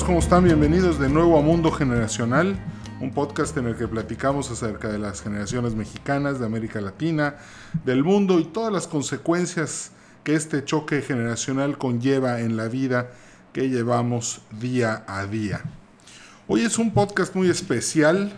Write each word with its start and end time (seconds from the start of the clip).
¿Cómo 0.00 0.20
están? 0.20 0.44
Bienvenidos 0.44 0.98
de 0.98 1.10
nuevo 1.10 1.38
a 1.38 1.42
Mundo 1.42 1.70
Generacional, 1.70 2.56
un 3.02 3.12
podcast 3.12 3.54
en 3.58 3.66
el 3.66 3.76
que 3.76 3.86
platicamos 3.86 4.50
acerca 4.50 4.88
de 4.88 4.98
las 4.98 5.20
generaciones 5.20 5.74
mexicanas, 5.74 6.40
de 6.40 6.46
América 6.46 6.80
Latina, 6.80 7.36
del 7.84 8.02
mundo 8.02 8.40
y 8.40 8.46
todas 8.46 8.72
las 8.72 8.86
consecuencias 8.86 9.90
que 10.24 10.34
este 10.34 10.64
choque 10.64 11.02
generacional 11.02 11.76
conlleva 11.76 12.40
en 12.40 12.56
la 12.56 12.68
vida 12.68 13.10
que 13.52 13.68
llevamos 13.68 14.40
día 14.58 15.04
a 15.06 15.26
día. 15.26 15.60
Hoy 16.48 16.62
es 16.62 16.78
un 16.78 16.94
podcast 16.94 17.34
muy 17.34 17.50
especial. 17.50 18.32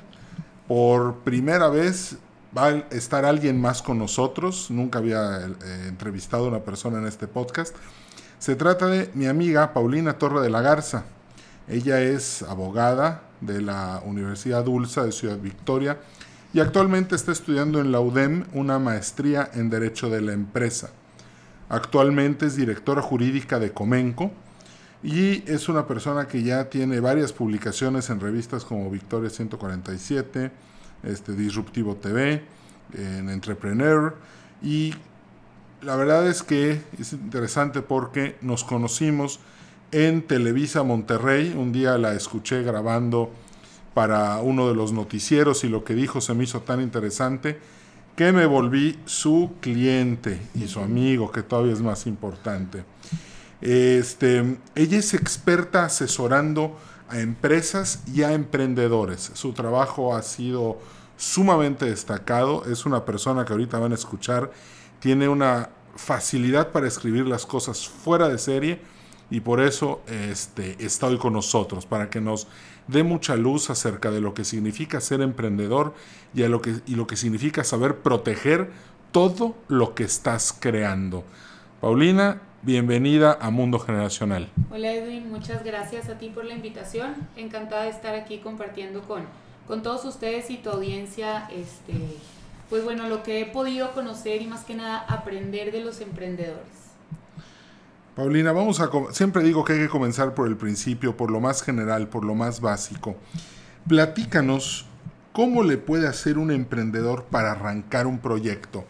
Por 0.66 1.21
primera 1.21 1.68
vez 1.68 2.16
va 2.55 2.66
a 2.66 2.71
estar 2.91 3.24
alguien 3.24 3.60
más 3.60 3.80
con 3.80 3.96
nosotros. 3.96 4.73
Nunca 4.73 4.98
había 4.98 5.46
eh, 5.46 5.87
entrevistado 5.87 6.46
a 6.46 6.48
una 6.48 6.65
persona 6.65 6.98
en 6.98 7.07
este 7.07 7.29
podcast. 7.29 7.77
Se 8.41 8.57
trata 8.57 8.88
de 8.88 9.09
mi 9.15 9.27
amiga 9.27 9.73
Paulina 9.73 10.18
Torre 10.18 10.41
de 10.41 10.51
la 10.51 10.60
Garza. 10.60 11.05
Ella 11.68 12.00
es 12.00 12.42
abogada 12.42 13.23
de 13.41 13.62
la 13.62 14.02
Universidad 14.04 14.64
Dulce 14.64 15.00
de 15.02 15.12
Ciudad 15.12 15.38
Victoria 15.38 15.98
y 16.52 16.60
actualmente 16.60 17.16
está 17.16 17.32
estudiando 17.32 17.80
en 17.80 17.90
la 17.90 18.00
UDEM 18.00 18.45
una 18.52 18.78
maestría 18.78 19.50
en 19.54 19.70
Derecho 19.70 20.10
de 20.10 20.20
la 20.20 20.32
Empresa. 20.32 20.90
Actualmente 21.68 22.46
es 22.46 22.56
directora 22.56 23.02
jurídica 23.02 23.59
de 23.59 23.73
Comenco 23.73 24.30
y 25.02 25.42
es 25.50 25.68
una 25.68 25.87
persona 25.87 26.28
que 26.28 26.42
ya 26.42 26.68
tiene 26.70 27.00
varias 27.00 27.32
publicaciones 27.32 28.10
en 28.10 28.20
revistas 28.20 28.65
como 28.65 28.90
Victoria 28.90 29.30
147, 29.30 30.51
este, 31.02 31.32
Disruptivo 31.32 31.96
TV, 31.96 32.45
en 32.92 33.28
Entrepreneur 33.30 34.15
y 34.62 34.95
la 35.82 35.96
verdad 35.96 36.26
es 36.28 36.43
que 36.43 36.80
es 36.99 37.12
interesante 37.12 37.82
porque 37.82 38.37
nos 38.40 38.65
conocimos 38.65 39.40
en 39.95 40.23
Televisa 40.23 40.82
Monterrey. 40.82 41.54
Un 41.56 41.73
día 41.73 41.96
la 41.98 42.14
escuché 42.14 42.62
grabando 42.62 43.30
para 43.95 44.38
uno 44.38 44.68
de 44.68 44.74
los 44.74 44.92
noticieros 44.92 45.62
y 45.62 45.68
lo 45.68 45.84
que 45.84 45.95
dijo 45.95 46.20
se 46.20 46.34
me 46.34 46.42
hizo 46.45 46.62
tan 46.62 46.80
interesante 46.80 47.60
que 48.16 48.32
me 48.32 48.45
volví 48.45 48.98
su 49.04 49.52
cliente 49.60 50.40
y 50.54 50.66
su 50.66 50.80
amigo, 50.80 51.30
que 51.30 51.45
todavía 51.45 51.72
es 51.72 51.80
más 51.80 52.09
importante. 52.09 52.84
Este, 53.60 54.59
ella 54.74 54.98
es 54.98 55.15
experta 55.15 55.84
asesorando 55.84 56.76
a 57.09 57.20
empresas 57.20 58.02
y 58.12 58.22
a 58.22 58.32
emprendedores. 58.32 59.30
Su 59.34 59.52
trabajo 59.52 60.16
ha 60.16 60.22
sido 60.22 60.80
sumamente 61.16 61.87
destacado. 61.87 62.65
Es 62.66 62.84
una 62.84 63.04
persona 63.04 63.45
que 63.45 63.52
ahorita 63.52 63.78
van 63.78 63.92
a 63.92 63.96
escuchar 63.96 64.50
tiene 64.98 65.28
una 65.28 65.70
facilidad 65.94 66.72
para 66.72 66.88
escribir 66.88 67.26
las 67.26 67.47
cosas 67.47 67.87
fuera 67.87 68.28
de 68.28 68.38
serie 68.38 68.94
y 69.31 69.41
por 69.41 69.61
eso 69.61 70.03
este, 70.06 70.77
está 70.84 71.06
hoy 71.06 71.19
con 71.19 71.33
nosotros, 71.33 71.87
para 71.87 72.11
que 72.11 72.21
nos 72.21 72.47
dé 72.89 73.03
mucha 73.03 73.37
luz 73.37 73.71
acerca 73.71 74.11
de 74.11 74.21
lo 74.21 74.34
que 74.34 74.44
significa 74.44 75.00
ser 75.00 75.21
emprendedor 75.21 75.94
y, 76.34 76.43
lo, 76.43 76.61
que, 76.61 76.75
y 76.87 76.94
lo 76.94 77.06
que 77.06 77.17
significa 77.17 77.65
saber 77.65 77.99
proteger 77.99 78.71
todo 79.12 79.55
lo 79.69 79.95
que 79.95 80.05
estás 80.05 80.56
creando. 80.59 81.25
Paulina, 81.81 82.43
bienvenida 82.62 83.39
a 83.41 83.50
Mundo 83.50 83.78
Generacional. 83.78 84.50
Hola 84.71 84.93
Edwin, 84.93 85.31
muchas 85.31 85.65
gracias 85.65 86.09
a 86.09 86.19
ti 86.19 86.31
por 86.31 86.45
la 86.45 86.55
invitación. 86.55 87.15
Encantada 87.37 87.84
de 87.84 87.91
estar 87.91 88.15
aquí 88.15 88.39
compartiendo 88.39 89.03
con, 89.03 89.25
con 89.67 89.83
todos 89.83 90.05
ustedes 90.05 90.50
y 90.50 90.56
tu 90.59 90.71
audiencia 90.71 91.49
este, 91.50 91.95
pues 92.69 92.84
bueno, 92.84 93.09
lo 93.09 93.22
que 93.22 93.41
he 93.41 93.47
podido 93.47 93.93
conocer 93.93 94.43
y 94.43 94.47
más 94.47 94.65
que 94.65 94.75
nada 94.75 94.99
aprender 95.09 95.72
de 95.72 95.81
los 95.81 96.00
emprendedores. 96.00 96.84
Paulina, 98.15 98.53
vamos 98.53 98.78
a 98.78 98.89
siempre 99.11 99.43
digo 99.43 99.65
que 99.65 99.72
hay 99.72 99.81
que 99.81 99.89
comenzar 99.89 100.34
por 100.34 100.47
el 100.47 100.56
principio, 100.56 101.16
por 101.16 101.33
lo 101.33 101.41
más 101.41 101.62
general, 101.62 102.09
por 102.09 102.25
lo 102.25 102.37
más 102.37 102.61
básico. 102.61 103.16
Platícanos 103.89 104.87
cómo 105.33 105.65
le 105.65 105.78
puede 105.78 106.06
hacer 106.06 106.39
un 106.39 106.53
emprendedor 106.53 107.25
para 107.25 107.50
arrancar 107.50 108.06
un 108.06 108.21
proyecto. 108.21 108.84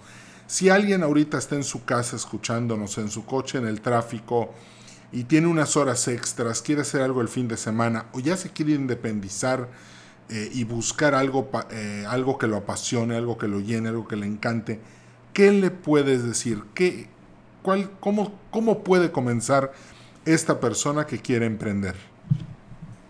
Si 0.46 0.68
alguien 0.68 1.02
ahorita 1.02 1.38
está 1.38 1.54
en 1.54 1.64
su 1.64 1.86
casa 1.86 2.16
escuchándonos, 2.16 2.98
en 2.98 3.08
su 3.08 3.24
coche, 3.24 3.56
en 3.56 3.66
el 3.66 3.80
tráfico, 3.80 4.52
y 5.10 5.24
tiene 5.24 5.46
unas 5.46 5.74
horas 5.78 6.06
extras, 6.06 6.60
quiere 6.60 6.82
hacer 6.82 7.00
algo 7.00 7.22
el 7.22 7.28
fin 7.28 7.48
de 7.48 7.56
semana, 7.56 8.06
o 8.12 8.20
ya 8.20 8.36
se 8.36 8.50
quiere 8.50 8.72
independizar, 8.72 9.70
eh, 10.28 10.50
y 10.52 10.64
buscar 10.64 11.14
algo, 11.14 11.50
eh, 11.70 12.04
algo 12.08 12.36
que 12.36 12.46
lo 12.46 12.58
apasione, 12.58 13.16
algo 13.16 13.38
que 13.38 13.48
lo 13.48 13.60
llene, 13.60 13.88
algo 13.88 14.06
que 14.06 14.16
le 14.16 14.26
encante, 14.26 14.80
¿qué 15.32 15.50
le 15.50 15.70
puedes 15.70 16.24
decir? 16.24 16.62
¿Qué, 16.74 17.08
cómo, 18.00 18.32
¿Cómo 18.50 18.84
puede 18.84 19.10
comenzar 19.10 19.72
esta 20.24 20.60
persona 20.60 21.06
que 21.06 21.18
quiere 21.18 21.46
emprender? 21.46 21.94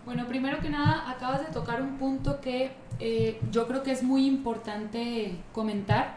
Bueno, 0.04 0.26
primero 0.26 0.60
que 0.60 0.70
nada, 0.70 1.10
acabas 1.10 1.40
de 1.40 1.52
tocar 1.52 1.82
un 1.82 1.98
punto 1.98 2.40
que 2.40 2.72
eh, 3.00 3.40
yo 3.50 3.66
creo 3.66 3.82
que 3.82 3.90
es 3.92 4.02
muy 4.02 4.26
importante 4.26 5.36
comentar, 5.52 6.16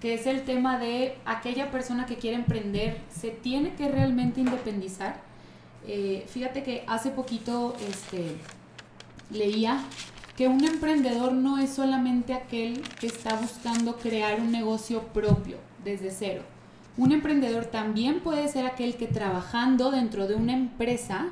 que 0.00 0.14
es 0.14 0.26
el 0.26 0.44
tema 0.44 0.78
de 0.78 1.16
aquella 1.24 1.70
persona 1.70 2.06
que 2.06 2.16
quiere 2.16 2.36
emprender, 2.36 3.00
se 3.08 3.30
tiene 3.30 3.74
que 3.74 3.88
realmente 3.88 4.40
independizar. 4.40 5.20
fíjate 6.28 6.62
que 6.62 6.84
hace 6.86 7.10
poquito 7.10 7.74
este, 7.88 8.36
leía 9.30 9.80
que 10.36 10.48
un 10.48 10.64
emprendedor 10.64 11.32
no 11.32 11.58
es 11.58 11.70
solamente 11.70 12.34
aquel 12.34 12.82
que 13.00 13.06
está 13.06 13.36
buscando 13.36 13.96
crear 13.96 14.40
un 14.40 14.50
negocio 14.50 15.02
propio 15.08 15.58
desde 15.84 16.10
cero. 16.10 16.51
Un 16.96 17.12
emprendedor 17.12 17.66
también 17.66 18.20
puede 18.20 18.48
ser 18.48 18.66
aquel 18.66 18.96
que 18.96 19.06
trabajando 19.06 19.90
dentro 19.90 20.26
de 20.26 20.34
una 20.34 20.52
empresa 20.52 21.28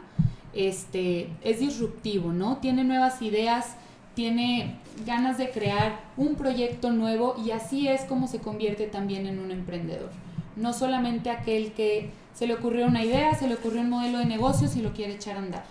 este, 0.55 1.29
es 1.43 1.61
disruptivo, 1.61 2.33
¿no? 2.33 2.57
Tiene 2.59 2.83
nuevas 2.83 3.21
ideas, 3.21 3.77
tiene 4.15 4.79
ganas 5.07 5.39
de 5.39 5.51
crear 5.51 6.01
un 6.17 6.35
proyecto 6.35 6.91
nuevo 6.93 7.37
y 7.45 7.51
así 7.51 7.89
es 7.89 8.03
como 8.03 8.27
se 8.27 8.41
convierte 8.41 8.87
también 8.87 9.27
en 9.27 9.39
un 9.39 9.51
emprendedor. 9.51 10.11
No 10.57 10.73
solamente 10.73 11.31
aquel 11.31 11.73
que 11.73 12.11
se 12.35 12.47
le 12.47 12.55
ocurrió 12.55 12.87
una 12.87 13.05
idea, 13.05 13.35
se 13.35 13.47
le 13.47 13.55
ocurrió 13.55 13.83
un 13.83 13.91
modelo 13.91 14.19
de 14.19 14.25
negocios 14.25 14.77
y 14.77 14.83
lo 14.83 14.93
quiere 14.93 15.15
echar 15.15 15.37
a 15.37 15.41
andar. 15.41 15.65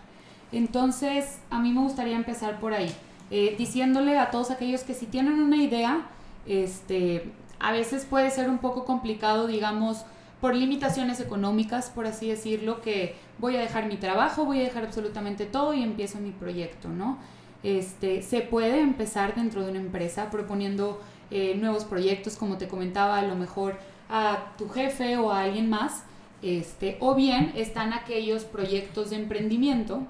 Entonces, 0.52 1.40
a 1.50 1.60
mí 1.60 1.72
me 1.72 1.82
gustaría 1.82 2.16
empezar 2.16 2.60
por 2.60 2.74
ahí. 2.74 2.92
Eh, 3.32 3.56
diciéndole 3.58 4.18
a 4.18 4.32
todos 4.32 4.50
aquellos 4.50 4.82
que 4.82 4.94
si 4.94 5.06
tienen 5.06 5.34
una 5.34 5.58
idea, 5.58 6.08
este, 6.48 7.32
a 7.60 7.72
veces 7.72 8.06
puede 8.06 8.32
ser 8.32 8.50
un 8.50 8.60
poco 8.60 8.86
complicado, 8.86 9.48
digamos, 9.48 10.06
por 10.42 10.56
limitaciones 10.56 11.20
económicas, 11.20 11.90
por 11.90 12.08
así 12.08 12.30
decirlo, 12.30 12.82
que 12.82 13.16
voy 13.40 13.58
a 13.58 13.60
dejar 13.60 13.88
mi 13.88 13.98
trabajo, 13.98 14.46
voy 14.46 14.60
a 14.60 14.64
dejar 14.64 14.86
absolutamente 14.86 15.46
todo 15.46 15.74
y 15.74 15.84
empiezo 15.84 16.20
mi 16.20 16.32
proyecto, 16.32 16.88
¿no? 16.90 17.18
Este, 17.62 18.22
se 18.22 18.42
puede 18.42 18.80
empezar 18.80 19.36
dentro 19.36 19.64
de 19.64 19.72
una 19.72 19.80
empresa 19.80 20.32
proponiendo 20.32 21.02
eh, 21.30 21.56
nuevos 21.56 21.84
proyectos, 21.84 22.38
como 22.38 22.58
te 22.58 22.68
comentaba, 22.68 23.20
a 23.20 23.24
lo 23.24 23.36
mejor 23.36 23.78
a 24.10 24.54
tu 24.58 24.70
jefe 24.70 25.18
o 25.18 25.32
a 25.32 25.44
alguien 25.44 25.70
más, 25.70 26.04
este, 26.42 26.98
o 27.02 27.16
bien 27.16 27.52
están 27.56 27.94
aquellos 27.94 28.46
proyectos 28.46 29.10
de 29.10 29.18
emprendimiento, 29.18 30.04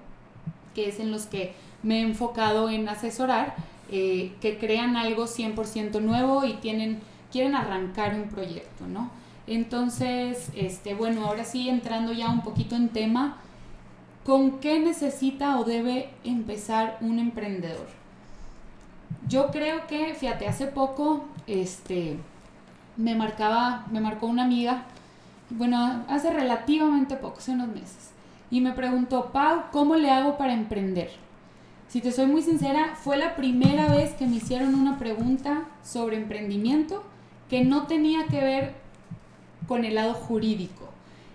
que 0.75 0.89
es 0.89 0.99
en 0.99 1.11
los 1.11 1.25
que 1.25 1.53
me 1.81 1.99
he 1.99 2.01
enfocado 2.01 2.69
en 2.69 2.87
asesorar, 2.87 3.55
eh, 3.91 4.31
que 4.41 4.59
crean 4.59 4.95
algo 4.95 5.25
100% 5.25 5.99
nuevo 6.01 6.45
y 6.45 6.53
tienen, 6.53 6.99
quieren 7.31 7.55
arrancar 7.55 8.15
un 8.15 8.29
proyecto, 8.29 8.87
¿no? 8.87 9.09
Entonces, 9.47 10.51
este, 10.55 10.93
bueno, 10.93 11.25
ahora 11.25 11.43
sí 11.43 11.69
entrando 11.69 12.13
ya 12.13 12.29
un 12.29 12.41
poquito 12.41 12.75
en 12.75 12.89
tema, 12.89 13.37
¿con 14.25 14.59
qué 14.59 14.79
necesita 14.79 15.57
o 15.59 15.63
debe 15.63 16.09
empezar 16.23 16.97
un 17.01 17.17
emprendedor? 17.17 17.87
Yo 19.27 19.49
creo 19.49 19.87
que, 19.87 20.13
fíjate, 20.13 20.47
hace 20.47 20.67
poco, 20.67 21.25
este, 21.47 22.17
me 22.95 23.15
marcaba, 23.15 23.85
me 23.91 24.01
marcó 24.01 24.27
una 24.27 24.43
amiga, 24.43 24.83
bueno, 25.49 26.03
hace 26.07 26.31
relativamente 26.31 27.15
poco, 27.15 27.39
hace 27.39 27.51
unos 27.51 27.69
meses, 27.69 28.11
y 28.51 28.61
me 28.61 28.73
preguntó, 28.73 29.31
Pau, 29.31 29.63
¿cómo 29.71 29.95
le 29.95 30.11
hago 30.11 30.37
para 30.37 30.53
emprender? 30.53 31.09
Si 31.87 32.01
te 32.01 32.11
soy 32.11 32.27
muy 32.27 32.43
sincera, 32.43 32.95
fue 32.95 33.17
la 33.17 33.35
primera 33.35 33.87
vez 33.87 34.13
que 34.13 34.27
me 34.27 34.35
hicieron 34.35 34.75
una 34.75 34.99
pregunta 34.99 35.63
sobre 35.83 36.17
emprendimiento 36.17 37.03
que 37.49 37.63
no 37.63 37.87
tenía 37.87 38.27
que 38.27 38.39
ver 38.39 38.73
con 39.67 39.85
el 39.85 39.95
lado 39.95 40.13
jurídico. 40.13 40.89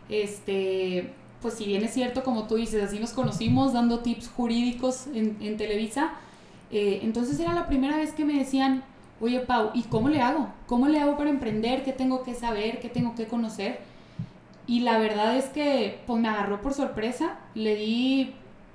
Este, 0.08 1.12
pues 1.42 1.54
si 1.54 1.66
bien 1.66 1.82
es 1.82 1.92
cierto, 1.92 2.22
como 2.24 2.46
tú 2.46 2.56
dices, 2.56 2.82
así 2.82 2.98
nos 2.98 3.12
conocimos 3.12 3.72
dando 3.72 4.00
tips 4.00 4.28
jurídicos 4.28 5.06
en, 5.12 5.56
Televisa, 5.56 6.12
eh, 6.70 7.00
entonces 7.02 7.38
era 7.38 7.52
la 7.52 7.66
primera 7.66 7.96
vez 7.96 8.12
que 8.12 8.24
me 8.24 8.38
decían, 8.38 8.82
oye 9.20 9.40
Pau, 9.40 9.70
¿y 9.74 9.82
cómo 9.82 10.08
le 10.08 10.20
hago? 10.20 10.48
¿Cómo 10.66 10.88
le 10.88 11.00
hago 11.00 11.16
para 11.16 11.30
emprender? 11.30 11.84
¿Qué 11.84 11.92
tengo 11.92 12.22
que 12.22 12.34
saber? 12.34 12.80
¿Qué 12.80 12.88
tengo 12.88 13.14
que 13.14 13.26
conocer? 13.26 13.80
Y 14.66 14.80
la 14.80 14.98
verdad 14.98 15.36
es 15.36 15.46
que 15.46 16.00
pues 16.06 16.20
me 16.20 16.28
agarró 16.28 16.62
por 16.62 16.74
sorpresa, 16.74 17.38
le 17.54 17.76
di 17.76 18.34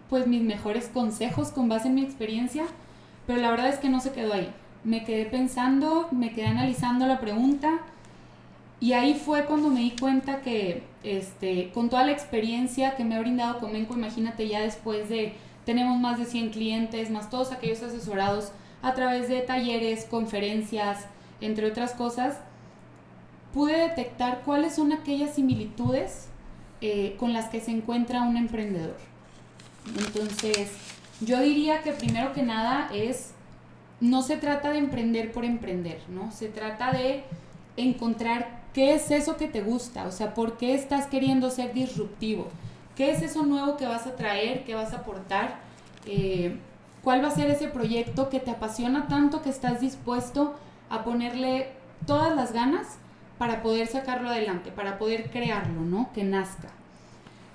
pues 0.10 0.28
mis 0.28 0.42
mejores 0.42 0.88
consejos 0.88 1.50
con 1.50 1.70
base 1.70 1.88
en 1.88 1.96
mi 1.96 2.04
experiencia, 2.04 2.66
pero 3.26 3.42
la 3.42 3.52
verdad 3.52 3.70
es 3.70 3.78
que 3.78 3.90
no 3.90 4.00
se 4.00 4.12
quedó 4.12 4.34
ahí. 4.34 4.52
Me 4.84 5.04
quedé 5.04 5.26
pensando, 5.26 6.08
me 6.12 6.32
quedé 6.34 6.48
analizando 6.48 7.06
la 7.06 7.20
pregunta 7.20 7.80
y 8.80 8.94
ahí 8.94 9.14
fue 9.14 9.46
cuando 9.46 9.70
me 9.70 9.82
di 9.82 9.92
cuenta 9.92 10.42
que 10.42 10.84
este, 11.04 11.72
con 11.74 11.90
toda 11.90 12.06
la 12.06 12.12
experiencia 12.12 12.96
que 12.96 13.04
me 13.04 13.16
ha 13.16 13.20
brindado 13.20 13.60
Comenco, 13.60 13.96
imagínate 13.96 14.48
ya 14.48 14.62
después 14.62 15.10
de 15.10 15.34
tenemos 15.66 16.00
más 16.00 16.18
de 16.18 16.26
100 16.26 16.50
clientes, 16.52 17.12
más 17.12 17.30
todos 17.30 17.52
aquellos 17.52 17.84
asesorados 17.84 18.52
a 18.82 18.94
través 18.94 19.28
de 19.28 19.42
talleres, 19.42 20.06
conferencias, 20.06 21.06
entre 21.42 21.68
otras 21.68 21.94
cosas, 21.94 22.40
pude 23.54 23.78
detectar 23.78 24.42
cuáles 24.46 24.76
son 24.76 24.94
aquellas 24.94 25.36
similitudes 25.36 26.28
eh, 26.82 27.16
con 27.20 27.34
las 27.34 27.50
que 27.50 27.60
se 27.60 27.72
encuentra 27.72 28.22
un 28.22 28.38
emprendedor. 28.38 28.96
Entonces, 29.98 30.72
yo 31.22 31.42
diría 31.42 31.82
que 31.82 31.92
primero 31.92 32.34
que 32.34 32.44
nada 32.44 32.90
es, 32.94 33.34
no 34.02 34.22
se 34.22 34.38
trata 34.38 34.72
de 34.72 34.78
emprender 34.78 35.32
por 35.32 35.46
emprender, 35.46 36.00
¿no? 36.10 36.32
Se 36.32 36.48
trata 36.48 36.92
de 36.92 37.24
encontrar 37.78 38.62
qué 38.74 38.94
es 38.94 39.12
eso 39.12 39.38
que 39.38 39.48
te 39.48 39.62
gusta, 39.62 40.06
o 40.06 40.12
sea, 40.12 40.34
por 40.34 40.58
qué 40.58 40.74
estás 40.74 41.08
queriendo 41.08 41.50
ser 41.50 41.74
disruptivo, 41.74 42.48
qué 42.96 43.12
es 43.12 43.22
eso 43.22 43.44
nuevo 43.44 43.78
que 43.78 43.86
vas 43.86 44.08
a 44.08 44.16
traer, 44.16 44.64
qué 44.64 44.76
vas 44.76 44.94
a 44.94 44.98
aportar, 44.98 45.60
eh, 46.06 46.58
cuál 47.04 47.24
va 47.24 47.30
a 47.30 47.32
ser 47.32 47.50
ese 47.50 47.68
proyecto 47.68 48.30
que 48.30 48.40
te 48.40 48.52
apasiona 48.52 49.08
tanto 49.08 49.42
que 49.42 49.50
estás 49.50 49.82
dispuesto 49.82 50.56
a 50.90 51.04
ponerle 51.04 51.72
todas 52.06 52.36
las 52.36 52.54
ganas 52.54 52.98
para 53.38 53.62
poder 53.62 53.88
sacarlo 53.88 54.30
adelante, 54.30 54.72
para 54.72 54.98
poder 54.98 55.30
crearlo, 55.30 55.82
¿no? 55.82 56.12
Que 56.14 56.24
nazca. 56.24 56.70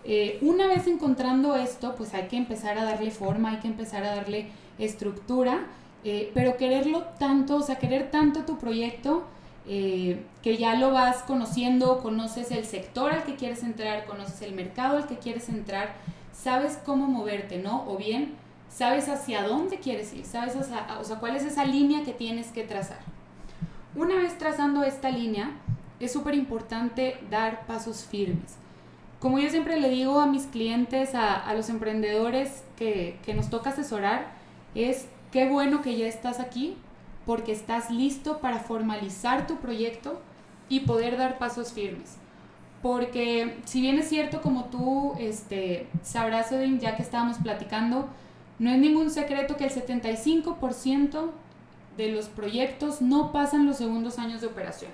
Eh, 0.05 0.39
una 0.43 0.67
vez 0.67 0.87
encontrando 0.87 1.57
esto, 1.57 1.95
pues 1.97 2.13
hay 2.15 2.29
que 2.29 2.37
empezar 2.37 2.79
a 2.79 2.85
darle 2.85 3.11
forma, 3.11 3.51
hay 3.51 3.59
que 3.59 3.69
empezar 3.69 4.05
a 4.05 4.17
darle 4.17 4.49
estructura, 4.79 5.67
eh, 6.05 6.31
pero 6.35 6.57
quererlo 6.57 7.05
tanto, 7.19 7.57
o 7.57 7.63
sea, 7.63 7.77
querer 7.77 8.11
tanto 8.11 8.41
tu 8.41 8.59
proyecto, 8.59 9.25
eh, 9.67 10.23
que 10.43 10.59
ya 10.59 10.75
lo 10.75 10.93
vas 10.93 11.23
conociendo, 11.23 12.01
conoces 12.03 12.51
el 12.51 12.67
sector 12.67 13.13
al 13.13 13.25
que 13.25 13.37
quieres 13.37 13.63
entrar, 13.63 14.05
conoces 14.05 14.43
el 14.43 14.53
mercado 14.53 14.99
al 14.99 15.07
que 15.07 15.17
quieres 15.17 15.49
entrar, 15.49 15.95
sabes 16.33 16.79
cómo 16.85 17.07
moverte, 17.07 17.59
¿no? 17.59 17.89
O 17.89 17.97
bien 17.97 18.35
sabes 18.69 19.09
hacia 19.09 19.47
dónde 19.47 19.79
quieres 19.79 20.13
ir, 20.13 20.27
sabes 20.27 20.57
o 20.57 20.65
sea, 20.65 21.19
cuál 21.21 21.37
es 21.37 21.45
esa 21.45 21.65
línea 21.65 22.05
que 22.05 22.13
tienes 22.13 22.49
que 22.49 22.65
trazar. 22.65 22.99
Una 23.95 24.17
vez 24.17 24.37
trazando 24.37 24.83
esta 24.83 25.11
línea, 25.11 25.53
es 26.01 26.13
súper 26.13 26.35
importante 26.35 27.17
dar 27.31 27.67
pasos 27.67 28.05
firmes. 28.05 28.57
Como 29.21 29.39
yo 29.39 29.49
siempre 29.49 29.81
le 29.81 29.89
digo 29.89 30.21
a 30.21 30.27
mis 30.27 30.47
clientes, 30.47 31.15
a, 31.15 31.55
los 31.55 31.71
emprendedores 31.71 32.65
que, 32.77 33.19
que 33.25 33.33
nos 33.33 33.49
toca 33.49 33.71
asesorar, 33.71 34.33
es 34.75 35.07
qué 35.35 35.49
bueno 35.49 35.83
que 35.83 35.97
ya 35.97 36.07
estás 36.07 36.39
aquí 36.39 36.77
porque 37.27 37.51
estás 37.51 37.91
listo 37.91 38.39
para 38.39 38.61
formalizar 38.61 39.49
tu 39.49 39.57
proyecto 39.57 40.21
y 40.69 40.81
poder 40.81 41.17
dar 41.17 41.39
pasos 41.39 41.73
firmes. 41.73 42.19
Porque 42.83 43.59
si 43.65 43.81
bien 43.81 43.99
es 43.99 44.09
cierto, 44.09 44.41
como 44.43 44.67
tú 44.67 45.15
este, 45.19 45.89
sabrás, 46.03 46.53
Edwin, 46.53 46.79
ya 46.79 46.95
que 46.95 47.03
estábamos 47.03 47.39
platicando, 47.39 48.09
no 48.61 48.71
es 48.71 48.79
ningún 48.79 49.11
secreto 49.11 49.57
que 49.57 49.65
el 49.65 49.73
75% 49.73 51.31
de 51.97 52.13
los 52.13 52.29
proyectos 52.29 53.03
no 53.03 53.33
pasan 53.33 53.67
los 53.67 53.79
segundos 53.79 54.21
años 54.21 54.41
de 54.41 54.47
operación. 54.47 54.93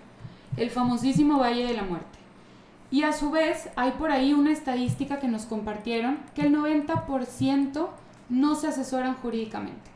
El 0.57 0.71
famosísimo 0.71 1.39
Valle 1.39 1.67
de 1.67 1.75
la 1.75 1.83
Muerte. 1.83 2.19
Y 2.91 3.03
a 3.03 3.13
su 3.13 3.31
vez 3.31 3.69
hay 3.77 3.91
por 3.91 4.11
ahí 4.11 4.33
una 4.33 4.53
estadística 4.53 5.19
que 5.19 5.29
nos 5.29 5.45
compartieron 5.45 6.19
que 6.35 6.47
el 6.47 6.57
90% 6.57 7.89
no 8.31 8.55
se 8.55 8.69
asesoran 8.69 9.17
jurídicamente. 9.17 9.90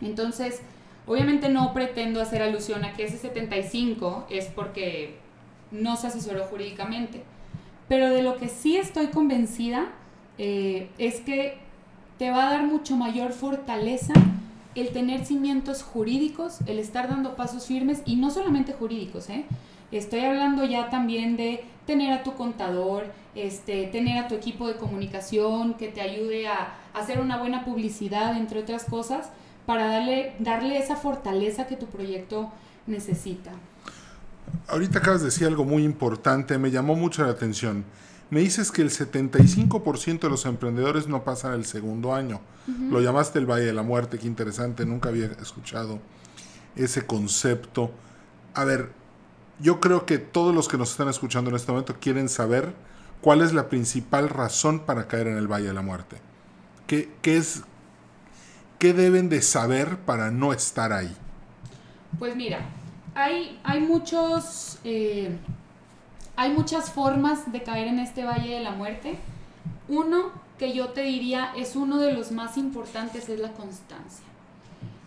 Entonces, 0.00 0.60
obviamente 1.06 1.48
no 1.48 1.72
pretendo 1.72 2.20
hacer 2.20 2.42
alusión 2.42 2.84
a 2.84 2.94
que 2.94 3.04
ese 3.04 3.18
75 3.18 4.26
es 4.30 4.46
porque 4.46 5.16
no 5.70 5.96
se 5.96 6.08
asesoró 6.08 6.44
jurídicamente. 6.44 7.22
Pero 7.88 8.10
de 8.10 8.22
lo 8.22 8.36
que 8.36 8.48
sí 8.48 8.76
estoy 8.76 9.08
convencida 9.08 9.88
eh, 10.38 10.88
es 10.98 11.20
que 11.20 11.58
te 12.18 12.30
va 12.30 12.48
a 12.48 12.52
dar 12.52 12.64
mucho 12.64 12.96
mayor 12.96 13.32
fortaleza 13.32 14.14
el 14.74 14.88
tener 14.88 15.24
cimientos 15.24 15.82
jurídicos, 15.82 16.58
el 16.66 16.78
estar 16.78 17.08
dando 17.08 17.36
pasos 17.36 17.66
firmes 17.66 18.02
y 18.04 18.16
no 18.16 18.30
solamente 18.30 18.72
jurídicos, 18.72 19.30
¿eh? 19.30 19.44
Estoy 19.92 20.20
hablando 20.20 20.64
ya 20.64 20.90
también 20.90 21.36
de 21.36 21.62
tener 21.86 22.12
a 22.12 22.22
tu 22.24 22.34
contador, 22.34 23.12
este, 23.34 23.86
tener 23.86 24.18
a 24.18 24.26
tu 24.26 24.34
equipo 24.34 24.66
de 24.66 24.76
comunicación 24.76 25.74
que 25.74 25.88
te 25.88 26.00
ayude 26.00 26.48
a, 26.48 26.74
hacer 26.94 27.20
una 27.20 27.38
buena 27.38 27.64
publicidad, 27.64 28.36
entre 28.36 28.60
otras 28.60 28.84
cosas, 28.84 29.30
para 29.66 29.86
darle, 29.86 30.34
darle 30.38 30.78
esa 30.78 30.96
fortaleza 30.96 31.66
que 31.66 31.76
tu 31.76 31.86
proyecto 31.86 32.52
necesita. 32.86 33.52
Ahorita 34.68 34.98
acabas 34.98 35.20
de 35.20 35.26
decir 35.26 35.46
algo 35.46 35.64
muy 35.64 35.84
importante, 35.84 36.58
me 36.58 36.70
llamó 36.70 36.94
mucho 36.94 37.24
la 37.24 37.30
atención. 37.30 37.84
Me 38.30 38.40
dices 38.40 38.72
que 38.72 38.82
el 38.82 38.90
75% 38.90 40.20
de 40.20 40.30
los 40.30 40.46
emprendedores 40.46 41.06
no 41.06 41.24
pasan 41.24 41.54
el 41.54 41.64
segundo 41.64 42.14
año. 42.14 42.40
Lo 42.90 43.00
llamaste 43.00 43.38
el 43.38 43.46
Valle 43.46 43.66
de 43.66 43.74
la 43.74 43.82
Muerte, 43.82 44.18
qué 44.18 44.26
interesante, 44.26 44.86
nunca 44.86 45.10
había 45.10 45.26
escuchado 45.26 46.00
ese 46.76 47.06
concepto. 47.06 47.90
A 48.54 48.64
ver, 48.64 48.90
yo 49.60 49.80
creo 49.80 50.06
que 50.06 50.18
todos 50.18 50.54
los 50.54 50.68
que 50.68 50.78
nos 50.78 50.90
están 50.90 51.08
escuchando 51.08 51.50
en 51.50 51.56
este 51.56 51.70
momento 51.70 51.96
quieren 52.00 52.28
saber 52.28 52.74
cuál 53.20 53.42
es 53.42 53.52
la 53.52 53.68
principal 53.68 54.28
razón 54.28 54.80
para 54.80 55.06
caer 55.06 55.28
en 55.28 55.36
el 55.36 55.46
Valle 55.46 55.68
de 55.68 55.74
la 55.74 55.82
Muerte. 55.82 56.16
¿Qué, 56.86 57.08
es, 57.22 57.62
qué 58.84 58.92
deben 58.92 59.30
de 59.30 59.40
saber 59.40 59.96
para 60.00 60.30
no 60.30 60.52
estar 60.52 60.92
ahí? 60.92 61.10
Pues 62.18 62.36
mira, 62.36 62.58
hay, 63.14 63.58
hay 63.64 63.80
muchos... 63.80 64.78
Eh, 64.84 65.38
hay 66.36 66.50
muchas 66.50 66.90
formas 66.90 67.50
de 67.50 67.62
caer 67.62 67.88
en 67.88 67.98
este 67.98 68.24
valle 68.24 68.56
de 68.56 68.60
la 68.60 68.72
muerte. 68.72 69.16
Uno 69.88 70.32
que 70.58 70.74
yo 70.74 70.88
te 70.88 71.00
diría 71.00 71.52
es 71.56 71.76
uno 71.76 71.96
de 71.96 72.12
los 72.12 72.30
más 72.30 72.58
importantes 72.58 73.30
es 73.30 73.40
la 73.40 73.52
constancia. 73.52 74.26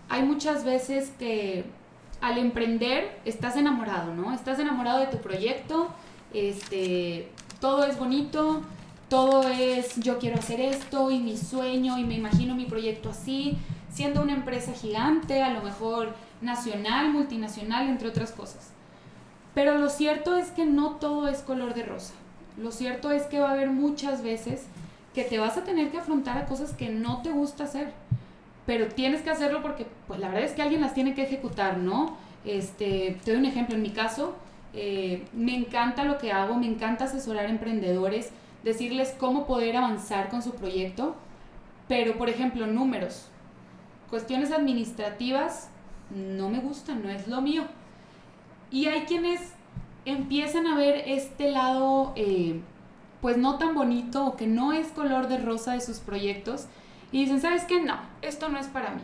Hay 0.09 0.23
muchas 0.23 0.63
veces 0.63 1.11
que 1.19 1.63
al 2.19 2.39
emprender 2.39 3.19
estás 3.25 3.57
enamorado, 3.57 4.15
¿no? 4.15 4.33
Estás 4.33 4.57
enamorado 4.57 5.01
de 5.01 5.07
tu 5.07 5.17
proyecto, 5.17 5.89
este, 6.33 7.29
todo 7.59 7.85
es 7.85 7.99
bonito, 7.99 8.63
todo 9.09 9.47
es 9.47 9.95
yo 9.97 10.19
quiero 10.19 10.37
hacer 10.37 10.59
esto 10.59 11.11
y 11.11 11.19
mi 11.19 11.37
sueño 11.37 11.97
y 11.97 12.03
me 12.03 12.15
imagino 12.15 12.55
mi 12.55 12.65
proyecto 12.65 13.09
así, 13.09 13.57
siendo 13.89 14.21
una 14.21 14.33
empresa 14.33 14.73
gigante, 14.73 15.43
a 15.43 15.53
lo 15.53 15.61
mejor 15.61 16.13
nacional, 16.41 17.11
multinacional, 17.11 17.87
entre 17.87 18.09
otras 18.09 18.31
cosas. 18.31 18.71
Pero 19.53 19.77
lo 19.77 19.89
cierto 19.89 20.37
es 20.37 20.51
que 20.51 20.65
no 20.65 20.97
todo 20.97 21.27
es 21.27 21.39
color 21.39 21.73
de 21.73 21.83
rosa. 21.83 22.13
Lo 22.57 22.71
cierto 22.71 23.11
es 23.11 23.23
que 23.23 23.39
va 23.39 23.49
a 23.49 23.53
haber 23.53 23.69
muchas 23.69 24.21
veces 24.23 24.67
que 25.15 25.23
te 25.23 25.39
vas 25.39 25.57
a 25.57 25.63
tener 25.63 25.89
que 25.89 25.97
afrontar 25.97 26.37
a 26.37 26.45
cosas 26.45 26.73
que 26.73 26.89
no 26.89 27.21
te 27.21 27.31
gusta 27.31 27.63
hacer. 27.63 27.91
Pero 28.67 28.87
tienes 28.87 29.21
que 29.21 29.29
hacerlo 29.29 29.61
porque, 29.61 29.87
pues 30.07 30.19
la 30.19 30.27
verdad 30.27 30.43
es 30.43 30.51
que 30.51 30.61
alguien 30.61 30.81
las 30.81 30.93
tiene 30.93 31.15
que 31.15 31.23
ejecutar, 31.23 31.77
¿no? 31.77 32.17
Este, 32.45 33.17
te 33.23 33.31
doy 33.31 33.39
un 33.39 33.45
ejemplo. 33.45 33.75
En 33.75 33.81
mi 33.81 33.91
caso, 33.91 34.35
eh, 34.73 35.25
me 35.33 35.55
encanta 35.55 36.03
lo 36.03 36.17
que 36.17 36.31
hago, 36.31 36.55
me 36.55 36.67
encanta 36.67 37.05
asesorar 37.05 37.49
emprendedores, 37.49 38.29
decirles 38.67 39.15
cómo 39.17 39.47
poder 39.47 39.77
avanzar 39.77 40.29
con 40.29 40.43
su 40.43 40.51
proyecto. 40.51 41.15
Pero, 41.87 42.17
por 42.17 42.29
ejemplo, 42.29 42.67
números, 42.67 43.27
cuestiones 44.09 44.51
administrativas, 44.51 45.69
no 46.09 46.49
me 46.49 46.59
gustan, 46.59 47.01
no 47.01 47.09
es 47.09 47.27
lo 47.27 47.41
mío. 47.41 47.63
Y 48.69 48.87
hay 48.87 49.01
quienes 49.01 49.53
empiezan 50.05 50.67
a 50.67 50.75
ver 50.75 51.03
este 51.07 51.49
lado, 51.49 52.11
eh, 52.15 52.59
pues 53.21 53.37
no 53.37 53.57
tan 53.57 53.73
bonito 53.73 54.25
o 54.25 54.35
que 54.35 54.47
no 54.47 54.73
es 54.73 54.87
color 54.89 55.27
de 55.27 55.37
rosa 55.37 55.73
de 55.73 55.81
sus 55.81 55.99
proyectos 55.99 56.67
y 57.11 57.21
dicen, 57.21 57.41
¿sabes 57.41 57.63
qué? 57.63 57.81
No, 57.81 57.97
esto 58.21 58.49
no 58.49 58.59
es 58.59 58.67
para 58.67 58.91
mí. 58.91 59.01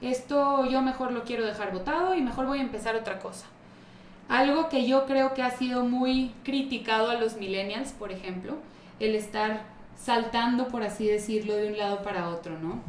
Esto 0.00 0.66
yo 0.66 0.82
mejor 0.82 1.12
lo 1.12 1.24
quiero 1.24 1.44
dejar 1.44 1.72
botado 1.72 2.14
y 2.14 2.22
mejor 2.22 2.46
voy 2.46 2.58
a 2.58 2.62
empezar 2.62 2.96
otra 2.96 3.18
cosa. 3.18 3.46
Algo 4.28 4.68
que 4.68 4.86
yo 4.86 5.06
creo 5.06 5.34
que 5.34 5.42
ha 5.42 5.50
sido 5.50 5.84
muy 5.84 6.32
criticado 6.44 7.10
a 7.10 7.14
los 7.14 7.36
millennials, 7.36 7.92
por 7.92 8.10
ejemplo, 8.10 8.56
el 9.02 9.16
estar 9.16 9.64
saltando, 9.96 10.68
por 10.68 10.82
así 10.82 11.06
decirlo, 11.06 11.56
de 11.56 11.68
un 11.68 11.76
lado 11.76 12.02
para 12.02 12.28
otro, 12.28 12.58
¿no? 12.58 12.80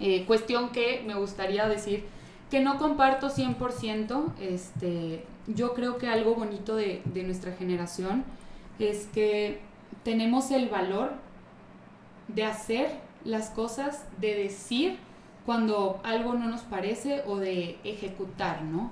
Eh, 0.00 0.24
cuestión 0.26 0.70
que 0.70 1.02
me 1.06 1.14
gustaría 1.14 1.68
decir 1.68 2.04
que 2.50 2.60
no 2.60 2.78
comparto 2.78 3.28
100%, 3.30 4.32
este, 4.40 5.24
yo 5.46 5.74
creo 5.74 5.98
que 5.98 6.08
algo 6.08 6.34
bonito 6.34 6.76
de, 6.76 7.02
nuestra 7.24 7.52
generación 7.52 8.24
es 8.78 9.06
que 9.12 9.60
tenemos 10.04 10.50
el 10.50 10.68
valor 10.68 11.12
de 12.28 12.44
hacer 12.44 12.90
las 13.24 13.50
cosas, 13.50 14.04
de 14.20 14.34
decir 14.34 14.98
cuando 15.44 16.00
algo 16.04 16.34
no 16.34 16.48
nos 16.48 16.62
parece 16.62 17.22
o 17.26 17.36
de 17.36 17.78
ejecutar, 17.84 18.62
¿no? 18.62 18.90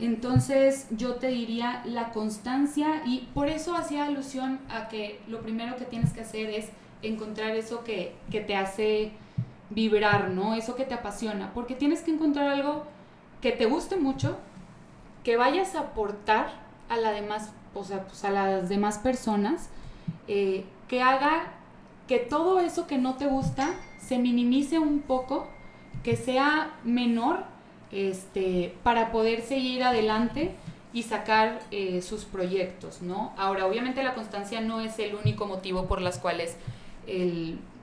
Entonces 0.00 0.86
yo 0.90 1.16
te 1.16 1.28
diría 1.28 1.82
la 1.84 2.10
constancia 2.10 3.02
y 3.04 3.28
por 3.34 3.48
eso 3.48 3.74
hacía 3.74 4.04
alusión 4.04 4.60
a 4.68 4.88
que 4.88 5.20
lo 5.26 5.40
primero 5.40 5.76
que 5.76 5.84
tienes 5.84 6.12
que 6.12 6.20
hacer 6.20 6.50
es 6.50 6.68
encontrar 7.02 7.56
eso 7.56 7.84
que, 7.84 8.14
que 8.30 8.40
te 8.40 8.54
hace 8.54 9.12
vibrar, 9.70 10.30
¿no? 10.30 10.54
Eso 10.54 10.76
que 10.76 10.84
te 10.84 10.94
apasiona, 10.94 11.52
porque 11.52 11.74
tienes 11.74 12.02
que 12.02 12.12
encontrar 12.12 12.48
algo 12.48 12.84
que 13.40 13.52
te 13.52 13.66
guste 13.66 13.96
mucho, 13.96 14.38
que 15.24 15.36
vayas 15.36 15.74
a 15.74 15.80
aportar 15.80 16.50
a, 16.88 16.96
la 16.96 17.10
demás, 17.12 17.52
o 17.74 17.84
sea, 17.84 18.04
pues 18.06 18.24
a 18.24 18.30
las 18.30 18.68
demás 18.68 18.98
personas, 18.98 19.68
eh, 20.26 20.64
que 20.88 21.02
haga 21.02 21.52
que 22.06 22.18
todo 22.18 22.60
eso 22.60 22.86
que 22.86 22.98
no 22.98 23.16
te 23.16 23.26
gusta 23.26 23.74
se 23.98 24.18
minimice 24.18 24.78
un 24.78 25.00
poco, 25.00 25.46
que 26.02 26.16
sea 26.16 26.72
menor, 26.82 27.44
este, 27.92 28.74
para 28.82 29.12
poder 29.12 29.42
seguir 29.42 29.84
adelante 29.84 30.52
y 30.92 31.02
sacar 31.02 31.60
eh, 31.70 32.02
sus 32.02 32.24
proyectos, 32.24 33.02
¿no? 33.02 33.32
Ahora, 33.36 33.66
obviamente 33.66 34.02
la 34.02 34.14
constancia 34.14 34.60
no 34.60 34.80
es 34.80 34.98
el 34.98 35.14
único 35.14 35.46
motivo 35.46 35.86
por 35.86 36.00
las 36.00 36.18
cuales 36.18 36.56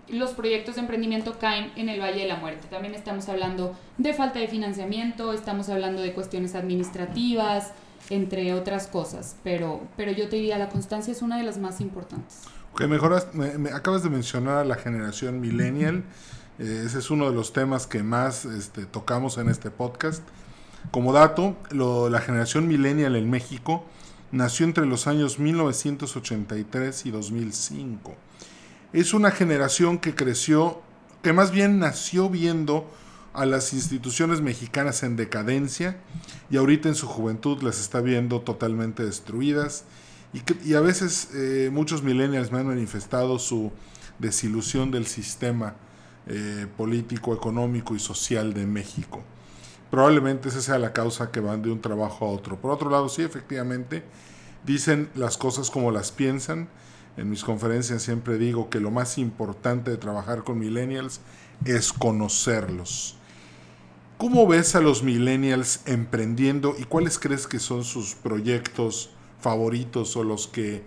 los 0.07 0.31
proyectos 0.31 0.75
de 0.75 0.81
emprendimiento 0.81 1.39
caen 1.39 1.71
en 1.75 1.89
el 1.89 1.99
Valle 1.99 2.21
de 2.21 2.27
la 2.27 2.35
Muerte. 2.35 2.67
También 2.69 2.93
estamos 2.93 3.27
hablando 3.27 3.75
de 3.97 4.13
falta 4.13 4.39
de 4.39 4.47
financiamiento, 4.47 5.33
estamos 5.33 5.69
hablando 5.69 6.01
de 6.01 6.13
cuestiones 6.13 6.53
administrativas, 6.55 7.71
entre 8.09 8.53
otras 8.53 8.87
cosas, 8.87 9.37
pero, 9.43 9.81
pero 9.97 10.11
yo 10.11 10.29
te 10.29 10.35
diría, 10.35 10.57
la 10.57 10.69
constancia 10.69 11.11
es 11.11 11.21
una 11.21 11.37
de 11.37 11.43
las 11.43 11.57
más 11.57 11.81
importantes. 11.81 12.43
Ok, 12.73 12.81
mejoras, 12.83 13.33
me, 13.33 13.69
acabas 13.69 14.03
de 14.03 14.09
mencionar 14.09 14.57
a 14.57 14.65
la 14.65 14.75
generación 14.75 15.39
millennial, 15.39 16.03
ese 16.57 16.99
es 16.99 17.09
uno 17.09 17.29
de 17.29 17.35
los 17.35 17.51
temas 17.51 17.85
que 17.85 18.01
más 18.01 18.45
este, 18.45 18.85
tocamos 18.85 19.37
en 19.37 19.49
este 19.49 19.71
podcast. 19.71 20.23
Como 20.91 21.11
dato, 21.11 21.57
la 21.71 22.21
generación 22.21 22.67
millennial 22.67 23.15
en 23.15 23.29
México 23.29 23.85
nació 24.31 24.65
entre 24.65 24.85
los 24.85 25.07
años 25.07 25.39
1983 25.39 27.05
y 27.05 27.11
2005. 27.11 28.15
Es 28.93 29.13
una 29.13 29.31
generación 29.31 29.97
que 29.97 30.15
creció, 30.15 30.81
que 31.21 31.33
más 31.33 31.51
bien 31.51 31.79
nació 31.79 32.29
viendo 32.29 32.89
a 33.33 33.45
las 33.45 33.73
instituciones 33.73 34.39
mexicanas 34.39 35.03
en 35.03 35.17
decadencia 35.17 35.97
y 36.49 36.55
ahorita 36.55 36.87
en 36.87 36.95
su 36.95 37.07
juventud 37.07 37.61
las 37.63 37.81
está 37.81 37.99
viendo 37.99 38.39
totalmente 38.41 39.03
destruidas 39.03 39.83
y, 40.63 40.73
a 40.73 40.79
veces 40.79 41.29
eh, 41.33 41.69
muchos 41.71 42.03
millennials 42.03 42.51
me 42.51 42.59
han 42.59 42.67
manifestado 42.67 43.39
su 43.39 43.71
desilusión 44.19 44.91
del 44.91 45.05
sistema 45.05 45.75
eh, 46.27 46.67
político, 46.75 47.33
económico 47.33 47.95
y 47.95 47.99
social 47.99 48.53
de 48.53 48.65
México. 48.65 49.21
Probablemente 49.91 50.49
esa 50.49 50.61
sea 50.61 50.79
la 50.79 50.91
causa 50.91 51.31
que 51.31 51.39
van 51.39 51.61
de 51.61 51.71
un 51.71 51.81
trabajo 51.81 52.25
a 52.25 52.29
otro. 52.29 52.57
Por 52.59 52.71
otro 52.71 52.89
lado, 52.89 53.09
sí, 53.09 53.21
efectivamente, 53.21 54.03
dicen 54.65 55.09
las 55.15 55.37
cosas 55.37 55.69
como 55.69 55.91
las 55.91 56.11
piensan. 56.11 56.67
En 57.17 57.29
mis 57.29 57.43
conferencias 57.43 58.01
siempre 58.01 58.37
digo 58.37 58.69
que 58.69 58.79
lo 58.79 58.91
más 58.91 59.17
importante 59.17 59.91
de 59.91 59.97
trabajar 59.97 60.43
con 60.43 60.59
millennials 60.59 61.21
es 61.63 61.93
conocerlos. 61.93 63.17
¿Cómo 64.17 64.47
ves 64.47 64.75
a 64.75 64.81
los 64.81 65.03
millennials 65.03 65.81
emprendiendo 65.85 66.75
y 66.77 66.85
cuáles 66.85 67.19
crees 67.19 67.47
que 67.47 67.59
son 67.59 67.83
sus 67.83 68.15
proyectos 68.15 69.11
favoritos 69.39 70.15
o 70.15 70.23
los 70.23 70.47
que 70.47 70.83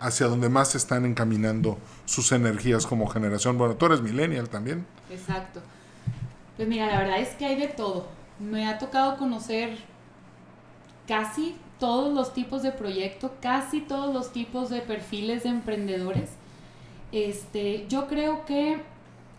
hacia 0.00 0.26
donde 0.26 0.48
más 0.48 0.74
están 0.74 1.04
encaminando 1.04 1.78
sus 2.06 2.32
energías 2.32 2.86
como 2.86 3.06
generación? 3.06 3.58
Bueno, 3.58 3.76
tú 3.76 3.86
eres 3.86 4.00
millennial 4.00 4.48
también. 4.48 4.86
Exacto. 5.10 5.60
Pues 6.56 6.68
mira, 6.68 6.86
la 6.86 6.98
verdad 6.98 7.20
es 7.20 7.30
que 7.30 7.46
hay 7.46 7.56
de 7.56 7.68
todo. 7.68 8.08
Me 8.38 8.68
ha 8.68 8.78
tocado 8.78 9.16
conocer 9.16 9.78
casi 11.06 11.56
todos 11.78 12.12
los 12.12 12.32
tipos 12.34 12.62
de 12.62 12.72
proyectos, 12.72 13.30
casi 13.40 13.80
todos 13.80 14.12
los 14.12 14.32
tipos 14.32 14.70
de 14.70 14.80
perfiles 14.80 15.42
de 15.42 15.48
emprendedores. 15.50 16.30
Este, 17.12 17.86
yo 17.88 18.06
creo 18.06 18.44
que 18.44 18.80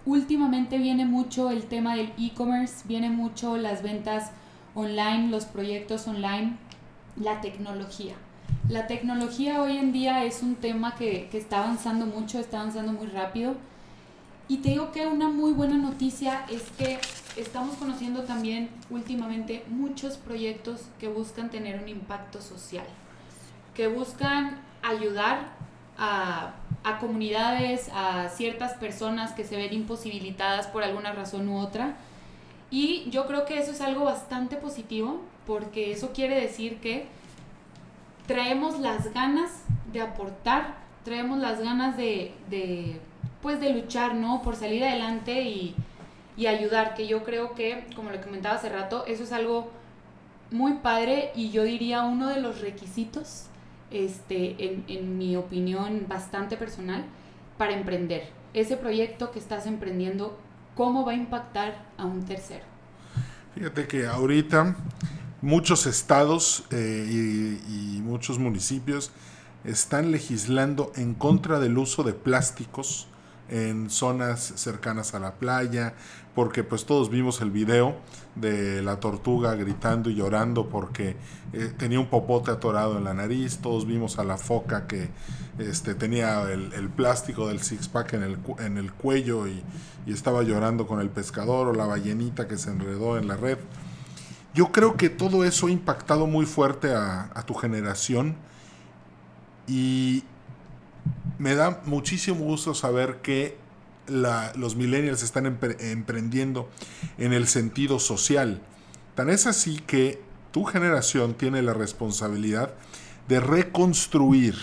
últimamente 0.05 0.77
viene 0.77 1.05
mucho 1.05 1.51
el 1.51 1.65
tema 1.65 1.95
del 1.95 2.11
e-commerce, 2.17 2.87
viene 2.87 3.09
mucho 3.09 3.57
las 3.57 3.83
ventas 3.83 4.31
online, 4.73 5.29
los 5.29 5.45
proyectos 5.45 6.07
online, 6.07 6.57
la 7.15 7.41
tecnología. 7.41 8.15
La 8.69 8.87
tecnología 8.87 9.61
hoy 9.61 9.77
en 9.77 9.91
día 9.91 10.23
es 10.23 10.41
un 10.41 10.55
tema 10.55 10.95
que, 10.95 11.27
que, 11.29 11.37
está 11.37 11.63
avanzando 11.63 12.05
mucho, 12.05 12.39
está 12.39 12.59
avanzando 12.59 12.93
muy 12.93 13.07
rápido. 13.07 13.55
Y 14.47 14.57
te 14.57 14.69
digo 14.69 14.91
que 14.91 15.07
una 15.07 15.29
muy 15.29 15.51
buena 15.51 15.77
noticia 15.77 16.45
es 16.49 16.63
que 16.77 16.99
estamos 17.35 17.75
conociendo 17.75 18.23
también 18.23 18.69
últimamente 18.89 19.63
muchos 19.67 20.17
proyectos 20.17 20.81
que 20.99 21.07
buscan 21.07 21.49
tener 21.49 21.81
un 21.81 21.89
impacto 21.89 22.41
social, 22.41 22.85
que 23.75 23.87
buscan 23.87 24.59
ayudar 24.83 25.47
a, 25.97 26.53
a 26.83 26.99
comunidades, 26.99 27.89
a 27.93 28.29
ciertas 28.29 28.73
personas 28.73 29.31
que 29.33 29.43
se 29.43 29.55
ven 29.57 29.73
imposibilitadas 29.73 30.67
por 30.67 30.83
alguna 30.83 31.13
razón 31.13 31.47
u 31.49 31.59
otra. 31.59 31.95
Y 32.69 33.09
yo 33.09 33.27
creo 33.27 33.45
que 33.45 33.57
eso 33.57 33.71
es 33.71 33.81
algo 33.81 34.05
bastante 34.05 34.55
positivo 34.55 35.21
porque 35.45 35.91
eso 35.91 36.11
quiere 36.13 36.39
decir 36.39 36.79
que 36.79 37.07
traemos 38.27 38.79
las 38.79 39.13
ganas 39.13 39.63
de 39.91 40.01
aportar, 40.01 40.75
traemos 41.03 41.39
las 41.39 41.61
ganas 41.61 41.97
de, 41.97 42.33
de 42.49 42.99
pues 43.41 43.59
de 43.59 43.73
luchar, 43.73 44.15
¿no? 44.15 44.41
Por 44.41 44.55
salir 44.55 44.83
adelante 44.83 45.43
y, 45.43 45.75
y 46.37 46.47
ayudar, 46.47 46.93
que 46.93 47.07
yo 47.07 47.23
creo 47.23 47.53
que, 47.55 47.85
como 47.95 48.11
lo 48.11 48.21
comentaba 48.21 48.55
hace 48.55 48.69
rato, 48.69 49.05
eso 49.07 49.23
es 49.23 49.31
algo 49.31 49.71
muy 50.51 50.73
padre 50.75 51.31
y 51.35 51.49
yo 51.49 51.63
diría 51.63 52.03
uno 52.03 52.27
de 52.27 52.39
los 52.39 52.61
requisitos 52.61 53.47
este, 53.89 54.55
en, 54.65 54.83
en 54.87 55.17
mi 55.17 55.35
opinión 55.35 56.05
bastante 56.07 56.57
personal, 56.57 57.03
para 57.57 57.73
emprender. 57.73 58.29
Ese 58.53 58.75
proyecto 58.75 59.31
que 59.31 59.39
estás 59.39 59.67
emprendiendo, 59.67 60.37
¿cómo 60.75 61.05
va 61.05 61.11
a 61.11 61.15
impactar 61.15 61.75
a 61.97 62.05
un 62.05 62.25
tercero? 62.25 62.65
Fíjate 63.53 63.87
que 63.87 64.07
ahorita 64.07 64.75
muchos 65.41 65.85
estados 65.85 66.63
eh, 66.71 67.07
y, 67.09 67.97
y, 67.97 68.01
muchos 68.01 68.39
municipios 68.39 69.11
están 69.63 70.11
legislando 70.11 70.91
en 70.95 71.13
contra 71.13 71.59
del 71.59 71.77
uso 71.77 72.03
de 72.03 72.13
plásticos 72.13 73.07
en 73.51 73.89
zonas 73.89 74.53
cercanas 74.55 75.13
a 75.13 75.19
la 75.19 75.35
playa, 75.35 75.93
porque 76.33 76.63
pues 76.63 76.85
todos 76.85 77.09
vimos 77.09 77.41
el 77.41 77.51
video 77.51 77.97
de 78.35 78.81
la 78.81 78.99
tortuga 79.01 79.53
gritando 79.55 80.09
y 80.09 80.15
llorando 80.15 80.69
porque 80.69 81.17
eh, 81.51 81.73
tenía 81.77 81.99
un 81.99 82.07
popote 82.07 82.49
atorado 82.49 82.97
en 82.97 83.03
la 83.03 83.13
nariz, 83.13 83.57
todos 83.57 83.85
vimos 83.85 84.17
a 84.19 84.23
la 84.23 84.37
foca 84.37 84.87
que 84.87 85.09
este, 85.59 85.95
tenía 85.95 86.49
el, 86.49 86.89
plástico 86.89 87.47
del 87.47 87.59
six-pack 87.59 88.13
en 88.13 88.23
el, 88.23 88.37
en 88.59 88.77
el 88.77 88.93
cuello 88.93 89.47
y, 89.47 89.61
estaba 90.07 90.41
llorando 90.41 90.87
con 90.87 90.99
el 90.99 91.09
pescador 91.09 91.67
o 91.67 91.73
la 91.73 91.85
ballenita 91.85 92.47
que 92.47 92.57
se 92.57 92.71
enredó 92.71 93.17
en 93.17 93.27
la 93.27 93.37
red. 93.37 93.59
Yo 94.53 94.71
creo 94.71 94.97
que 94.97 95.09
todo 95.09 95.45
eso 95.45 95.67
ha 95.67 95.71
impactado 95.71 96.27
muy 96.27 96.45
fuerte 96.45 96.93
a, 96.93 97.43
tu 97.45 97.53
generación 97.53 98.35
y, 99.67 100.23
me 101.39 101.55
da 101.55 101.81
muchísimo 101.85 102.45
gusto 102.45 102.75
saber 102.75 103.21
que 103.23 103.57
los 104.07 104.75
millennials 104.75 105.23
están 105.23 105.45
emprendiendo 105.47 106.69
en 107.17 107.33
el 107.33 107.47
sentido 107.47 107.97
social. 107.97 108.61
Tan 109.15 109.29
es 109.29 109.47
así 109.47 109.77
que 109.79 110.21
tu 110.51 110.65
generación 110.65 111.33
tiene 111.33 111.61
la 111.61 111.73
responsabilidad 111.73 112.73
de 113.27 113.39
reconstruir, 113.39 114.55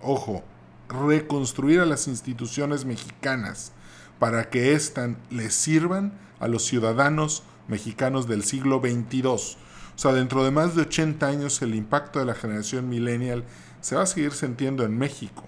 ojo, 0.00 0.44
reconstruir 0.88 1.80
a 1.80 1.86
las 1.86 2.06
instituciones 2.06 2.84
mexicanas 2.84 3.72
para 4.18 4.50
que 4.50 4.74
éstas 4.74 5.10
les 5.30 5.54
sirvan 5.54 6.12
a 6.38 6.48
los 6.48 6.64
ciudadanos 6.64 7.42
mexicanos 7.68 8.26
del 8.26 8.44
siglo 8.44 8.80
XXII. 8.80 9.26
O 9.26 9.38
sea, 9.96 10.12
dentro 10.12 10.44
de 10.44 10.50
más 10.50 10.74
de 10.74 10.82
80 10.82 11.26
años 11.26 11.60
el 11.62 11.74
impacto 11.74 12.18
de 12.18 12.24
la 12.24 12.34
generación 12.34 12.88
millennial 12.88 13.44
se 13.80 13.96
va 13.96 14.02
a 14.02 14.06
seguir 14.06 14.32
sintiendo 14.32 14.84
en 14.84 14.96
México. 14.96 15.44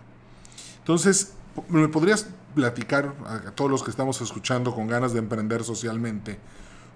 Entonces, 0.78 1.34
¿me 1.68 1.88
podrías 1.88 2.28
platicar 2.54 3.14
a 3.26 3.50
todos 3.52 3.70
los 3.70 3.82
que 3.82 3.90
estamos 3.90 4.20
escuchando 4.20 4.74
con 4.74 4.86
ganas 4.86 5.12
de 5.12 5.18
emprender 5.18 5.64
socialmente? 5.64 6.38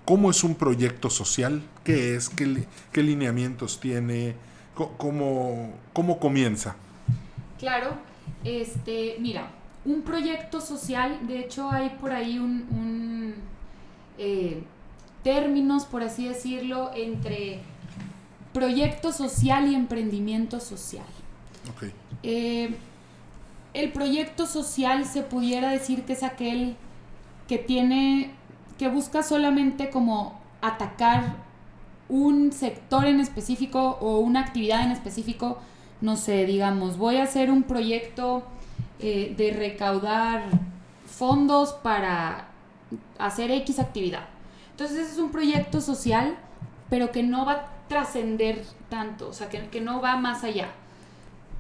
¿Cómo 0.05 0.31
es 0.31 0.43
un 0.45 0.55
proyecto 0.55 1.11
social? 1.11 1.63
¿Qué 1.85 2.17
es? 2.17 2.29
¿Qué, 2.31 3.03
lineamientos 3.03 3.81
tiene? 3.81 4.37
¿Cómo, 4.75 5.75
¿Cómo 5.93 6.19
comienza? 6.19 6.77
Claro, 7.59 7.97
este, 8.45 9.17
mira, 9.21 9.51
un 9.85 10.03
proyecto 10.03 10.61
social, 10.61 11.27
de 11.27 11.41
hecho 11.41 11.71
hay 11.71 11.91
por 12.01 12.13
ahí 12.13 12.39
un, 12.39 13.35
eh, 14.17 14.63
términos, 15.23 15.85
por 15.85 16.03
así 16.03 16.29
decirlo, 16.29 16.91
entre 16.95 17.61
proyecto 18.53 19.13
social 19.13 19.71
y 19.71 19.75
emprendimiento 19.75 20.61
social. 20.61 21.07
Okay. 21.75 21.93
Eh, 22.23 22.75
el 23.75 23.93
proyecto 23.93 24.47
social 24.47 25.05
se 25.05 25.23
pudiera 25.23 25.71
decir 25.71 26.05
que 26.05 26.15
es 26.15 26.23
aquel 26.23 26.77
que 27.47 27.59
tiene, 27.59 28.33
que 28.79 28.89
busca 28.89 29.23
solamente 29.23 29.91
como 29.91 30.41
atacar 30.61 31.37
un 32.09 32.53
sector 32.53 33.05
en 33.07 33.21
específico 33.21 33.99
o 34.01 34.19
una 34.19 34.41
actividad 34.41 34.83
en 34.83 34.93
específico, 34.93 35.59
no 36.01 36.17
sé, 36.17 36.47
digamos, 36.47 36.97
voy 36.97 37.17
a 37.17 37.25
hacer 37.25 37.51
un 37.51 37.65
proyecto 37.65 38.45
eh, 39.01 39.35
de 39.37 39.53
recaudar 39.53 40.45
fondos 41.07 41.73
para 41.73 42.49
hacer 43.19 43.51
X 43.51 43.79
actividad. 43.79 44.29
Entonces 44.79 45.11
es 45.11 45.19
un 45.19 45.33
proyecto 45.33 45.81
social, 45.81 46.37
pero 46.89 47.11
que 47.11 47.25
no 47.25 47.45
va 47.45 47.53
a 47.53 47.69
trascender 47.89 48.63
tanto, 48.89 49.29
o 49.29 49.33
sea, 49.33 49.49
que, 49.49 49.67
que 49.71 49.81
no 49.81 50.01
va 50.01 50.17
más 50.19 50.45
allá 50.45 50.69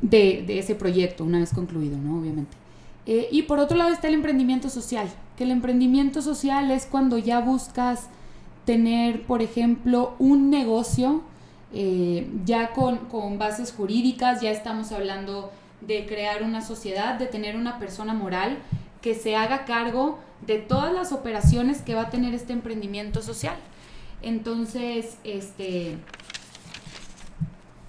de, 0.00 0.46
ese 0.56 0.76
proyecto 0.76 1.24
una 1.24 1.40
vez 1.40 1.52
concluido, 1.52 1.98
¿no? 1.98 2.20
Obviamente. 2.20 2.56
Eh, 3.06 3.28
y 3.32 3.42
por 3.42 3.58
otro 3.58 3.76
lado 3.76 3.90
está 3.90 4.06
el 4.06 4.14
emprendimiento 4.14 4.70
social, 4.70 5.08
que 5.36 5.42
el 5.42 5.50
emprendimiento 5.50 6.22
social 6.22 6.70
es 6.70 6.86
cuando 6.86 7.18
ya 7.18 7.40
buscas 7.40 8.06
tener, 8.64 9.26
por 9.26 9.42
ejemplo, 9.42 10.14
un 10.20 10.48
negocio 10.48 11.22
eh, 11.72 12.30
ya 12.44 12.70
con, 12.70 12.98
con 13.06 13.36
bases 13.36 13.72
jurídicas, 13.72 14.42
ya 14.42 14.52
estamos 14.52 14.92
hablando 14.92 15.50
de 15.80 16.06
crear 16.06 16.44
una 16.44 16.62
sociedad, 16.62 17.18
de 17.18 17.26
tener 17.26 17.56
una 17.56 17.80
persona 17.80 18.14
moral 18.14 18.58
que 19.02 19.14
se 19.14 19.36
haga 19.36 19.64
cargo 19.64 20.18
de 20.46 20.58
todas 20.58 20.92
las 20.92 21.12
operaciones 21.12 21.82
que 21.82 21.94
va 21.94 22.02
a 22.02 22.10
tener 22.10 22.34
este 22.34 22.52
emprendimiento 22.52 23.22
social. 23.22 23.56
Entonces, 24.22 25.18
este, 25.24 25.98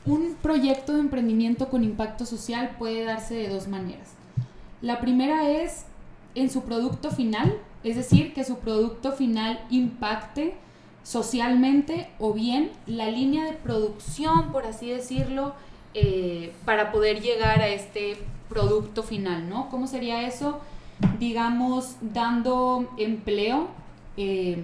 un 0.05 0.35
proyecto 0.41 0.93
de 0.93 0.99
emprendimiento 0.99 1.69
con 1.69 1.83
impacto 1.83 2.25
social 2.25 2.75
puede 2.77 3.03
darse 3.03 3.35
de 3.35 3.49
dos 3.49 3.67
maneras. 3.67 4.09
La 4.81 5.01
primera 5.01 5.49
es 5.49 5.85
en 6.35 6.49
su 6.49 6.63
producto 6.63 7.11
final, 7.11 7.57
es 7.83 7.95
decir, 7.95 8.33
que 8.33 8.43
su 8.43 8.59
producto 8.59 9.11
final 9.11 9.59
impacte 9.69 10.55
socialmente 11.03 12.09
o 12.19 12.33
bien 12.33 12.71
la 12.85 13.09
línea 13.09 13.45
de 13.45 13.53
producción, 13.53 14.51
por 14.51 14.65
así 14.65 14.89
decirlo, 14.89 15.53
eh, 15.93 16.53
para 16.65 16.91
poder 16.91 17.21
llegar 17.21 17.61
a 17.61 17.67
este 17.67 18.17
producto 18.47 19.03
final, 19.03 19.49
¿no? 19.49 19.69
¿Cómo 19.69 19.87
sería 19.87 20.27
eso? 20.27 20.59
Digamos, 21.19 21.95
dando 22.01 22.89
empleo 22.97 23.67
eh, 24.17 24.63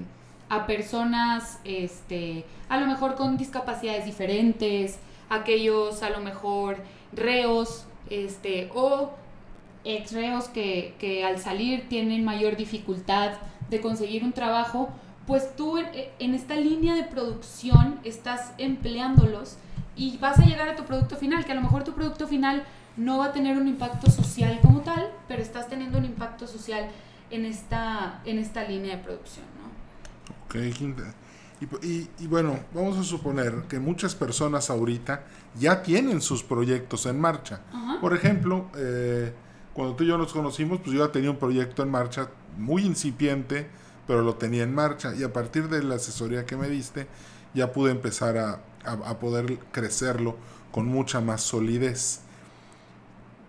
a 0.49 0.67
personas, 0.67 1.59
este, 1.63 2.45
a 2.69 2.79
lo 2.79 2.87
mejor 2.87 3.15
con 3.15 3.37
discapacidades 3.37 4.05
diferentes, 4.05 4.99
aquellos 5.29 6.03
a 6.03 6.09
lo 6.09 6.19
mejor 6.19 6.77
reos, 7.13 7.85
este, 8.09 8.69
o 8.73 9.11
ex 9.83 10.11
reos 10.11 10.47
que, 10.49 10.95
que 10.99 11.23
al 11.23 11.39
salir 11.39 11.87
tienen 11.89 12.25
mayor 12.25 12.55
dificultad 12.55 13.33
de 13.69 13.81
conseguir 13.81 14.23
un 14.23 14.33
trabajo, 14.33 14.89
pues 15.27 15.55
tú 15.55 15.77
en, 15.77 16.35
esta 16.35 16.55
línea 16.55 16.93
de 16.93 17.03
producción 17.03 17.99
estás 18.03 18.53
empleándolos 18.57 19.57
y 19.95 20.17
vas 20.17 20.39
a 20.39 20.45
llegar 20.45 20.69
a 20.69 20.75
tu 20.75 20.83
producto 20.83 21.15
final, 21.15 21.45
que 21.45 21.51
a 21.51 21.55
lo 21.55 21.61
mejor 21.61 21.83
tu 21.83 21.93
producto 21.93 22.27
final 22.27 22.63
no 22.97 23.17
va 23.19 23.25
a 23.25 23.33
tener 23.33 23.57
un 23.57 23.67
impacto 23.67 24.09
social 24.09 24.59
como 24.61 24.81
tal, 24.81 25.11
pero 25.27 25.41
estás 25.41 25.67
teniendo 25.67 25.97
un 25.97 26.05
impacto 26.05 26.47
social 26.47 26.89
en 27.31 27.45
esta, 27.45 28.21
en 28.25 28.37
esta 28.37 28.63
línea 28.63 28.97
de 28.97 29.03
producción, 29.03 29.45
¿no? 29.59 30.35
Ok, 30.45 30.55
y, 31.81 32.09
y, 32.19 32.27
bueno, 32.27 32.59
vamos 32.73 32.97
a 32.97 33.03
suponer 33.03 33.63
que 33.69 33.79
muchas 33.79 34.13
personas 34.13 34.69
ahorita 34.69 35.23
ya 35.57 35.81
tienen 35.81 36.21
sus 36.21 36.43
proyectos 36.43 37.05
en 37.05 37.19
marcha. 37.19 37.61
Por 38.01 38.13
ejemplo, 38.13 38.69
eh, 38.77 39.33
cuando 39.73 39.95
tú 39.95 40.03
y 40.03 40.07
yo 40.07 40.17
nos 40.17 40.33
conocimos, 40.33 40.79
pues 40.81 40.95
yo 40.95 41.05
ya 41.05 41.11
tenía 41.11 41.31
un 41.31 41.37
proyecto 41.37 41.81
en 41.81 41.89
marcha 41.89 42.29
muy 42.57 42.83
incipiente, 42.83 43.67
pero 44.05 44.21
lo 44.21 44.35
tenía 44.35 44.63
en 44.63 44.75
marcha 44.75 45.15
y 45.15 45.23
a 45.23 45.31
partir 45.31 45.69
de 45.69 45.81
la 45.81 45.95
asesoría 45.95 46.45
que 46.45 46.57
me 46.57 46.69
diste 46.69 47.07
ya 47.53 47.71
pude 47.71 47.91
empezar 47.91 48.37
a, 48.37 48.59
a, 48.85 49.19
poder 49.19 49.57
crecerlo 49.71 50.35
con 50.71 50.87
mucha 50.87 51.21
más 51.21 51.41
solidez. 51.41 52.19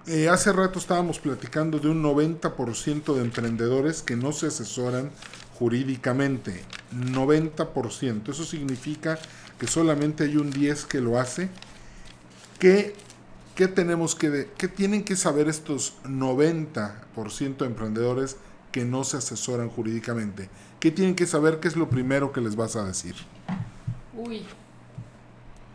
Eh, 0.09 0.29
hace 0.29 0.53
rato 0.53 0.79
estábamos 0.79 1.19
platicando 1.19 1.81
de 1.81 1.89
un 1.89 2.01
90% 2.01 3.15
de 3.15 3.23
emprendedores 3.23 4.03
que 4.03 4.15
no 4.15 4.31
se 4.31 4.47
asesoran 4.47 5.11
jurídicamente. 5.59 6.63
90%. 6.95 8.31
Eso 8.31 8.45
significa 8.45 9.19
que 9.59 9.67
solamente 9.67 10.23
hay 10.23 10.37
un 10.37 10.53
10 10.53 10.85
que 10.85 11.01
lo 11.01 11.19
hace. 11.19 11.49
¿Qué, 12.61 12.95
qué 13.57 13.67
tenemos 13.67 14.15
que, 14.15 14.49
qué 14.57 14.69
tienen 14.69 15.03
que 15.03 15.17
saber 15.17 15.49
estos 15.49 15.95
90% 16.05 17.57
de 17.57 17.67
emprendedores 17.67 18.37
que 18.71 18.85
no 18.85 19.03
se 19.03 19.17
asesoran 19.17 19.71
jurídicamente? 19.71 20.49
¿Qué 20.79 20.93
tienen 20.93 21.17
que 21.17 21.27
saber? 21.27 21.59
¿Qué 21.59 21.67
es 21.67 21.75
lo 21.75 21.91
primero 21.91 22.31
que 22.31 22.41
les 22.41 22.55
vas 22.55 22.77
a 22.77 22.85
decir? 22.85 23.17
Uy, 24.15 24.45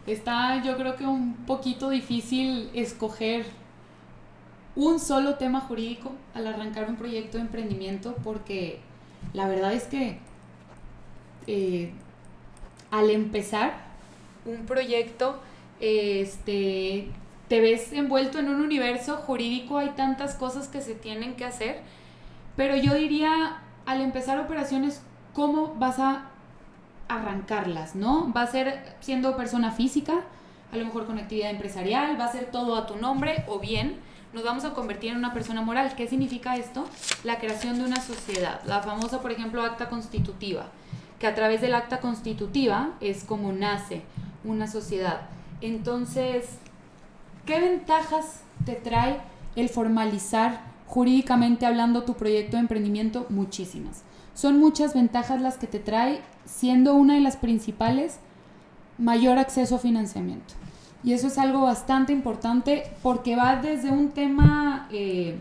está 0.07 0.63
yo 0.63 0.77
creo 0.77 0.95
que 0.95 1.05
un 1.05 1.35
poquito 1.45 1.89
difícil 1.89 2.69
escoger 2.73 3.45
un 4.75 4.99
solo 4.99 5.35
tema 5.35 5.61
jurídico 5.61 6.11
al 6.33 6.47
arrancar 6.47 6.89
un 6.89 6.95
proyecto 6.95 7.37
de 7.37 7.43
emprendimiento 7.43 8.15
porque 8.23 8.79
la 9.33 9.47
verdad 9.47 9.73
es 9.73 9.83
que 9.83 10.19
eh, 11.47 11.91
al 12.89 13.09
empezar 13.09 13.73
un 14.45 14.65
proyecto, 14.65 15.39
este, 15.79 17.07
te 17.47 17.61
ves 17.61 17.93
envuelto 17.93 18.39
en 18.39 18.49
un 18.49 18.61
universo 18.61 19.17
jurídico, 19.17 19.77
hay 19.77 19.89
tantas 19.89 20.35
cosas 20.35 20.67
que 20.67 20.81
se 20.81 20.95
tienen 20.95 21.35
que 21.35 21.45
hacer 21.45 21.81
pero 22.55 22.75
yo 22.75 22.93
diría, 22.93 23.59
al 23.85 24.01
empezar 24.01 24.39
operaciones, 24.39 25.01
¿cómo 25.33 25.75
vas 25.75 25.99
a 25.99 26.25
arrancarlas, 27.07 27.95
no? 27.95 28.31
Va 28.33 28.43
a 28.43 28.47
ser 28.47 28.95
siendo 28.99 29.35
persona 29.35 29.71
física, 29.71 30.21
a 30.71 30.77
lo 30.77 30.85
mejor 30.85 31.05
con 31.05 31.17
actividad 31.17 31.49
empresarial, 31.49 32.19
va 32.19 32.25
a 32.25 32.31
ser 32.31 32.45
todo 32.45 32.75
a 32.75 32.85
tu 32.85 32.95
nombre 32.97 33.43
o 33.47 33.59
bien 33.59 33.99
nos 34.33 34.43
vamos 34.43 34.63
a 34.63 34.73
convertir 34.73 35.11
en 35.11 35.17
una 35.17 35.33
persona 35.33 35.61
moral. 35.61 35.93
¿Qué 35.95 36.07
significa 36.07 36.55
esto? 36.55 36.85
La 37.23 37.37
creación 37.37 37.77
de 37.77 37.85
una 37.85 38.01
sociedad, 38.01 38.61
la 38.65 38.81
famosa, 38.81 39.21
por 39.21 39.31
ejemplo, 39.31 39.61
acta 39.61 39.89
constitutiva, 39.89 40.67
que 41.19 41.27
a 41.27 41.35
través 41.35 41.61
del 41.61 41.73
acta 41.73 41.99
constitutiva 41.99 42.91
es 43.01 43.23
como 43.25 43.51
nace 43.51 44.03
una 44.43 44.67
sociedad. 44.67 45.21
Entonces, 45.59 46.45
¿qué 47.45 47.59
ventajas 47.59 48.41
te 48.65 48.73
trae 48.73 49.19
el 49.55 49.67
formalizar 49.67 50.61
jurídicamente 50.87 51.65
hablando 51.65 52.03
tu 52.03 52.15
proyecto 52.15 52.55
de 52.55 52.61
emprendimiento? 52.61 53.25
Muchísimas. 53.29 54.03
Son 54.33 54.59
muchas 54.59 54.93
ventajas 54.93 55.41
las 55.41 55.57
que 55.57 55.67
te 55.67 55.79
trae, 55.79 56.21
siendo 56.45 56.95
una 56.95 57.15
de 57.15 57.19
las 57.19 57.35
principales, 57.35 58.19
mayor 59.01 59.37
acceso 59.37 59.75
a 59.75 59.79
financiamiento. 59.79 60.53
Y 61.03 61.13
eso 61.13 61.27
es 61.27 61.37
algo 61.37 61.61
bastante 61.61 62.13
importante 62.13 62.83
porque 63.01 63.35
va 63.35 63.55
desde 63.55 63.89
un 63.89 64.11
tema, 64.11 64.87
eh, 64.91 65.39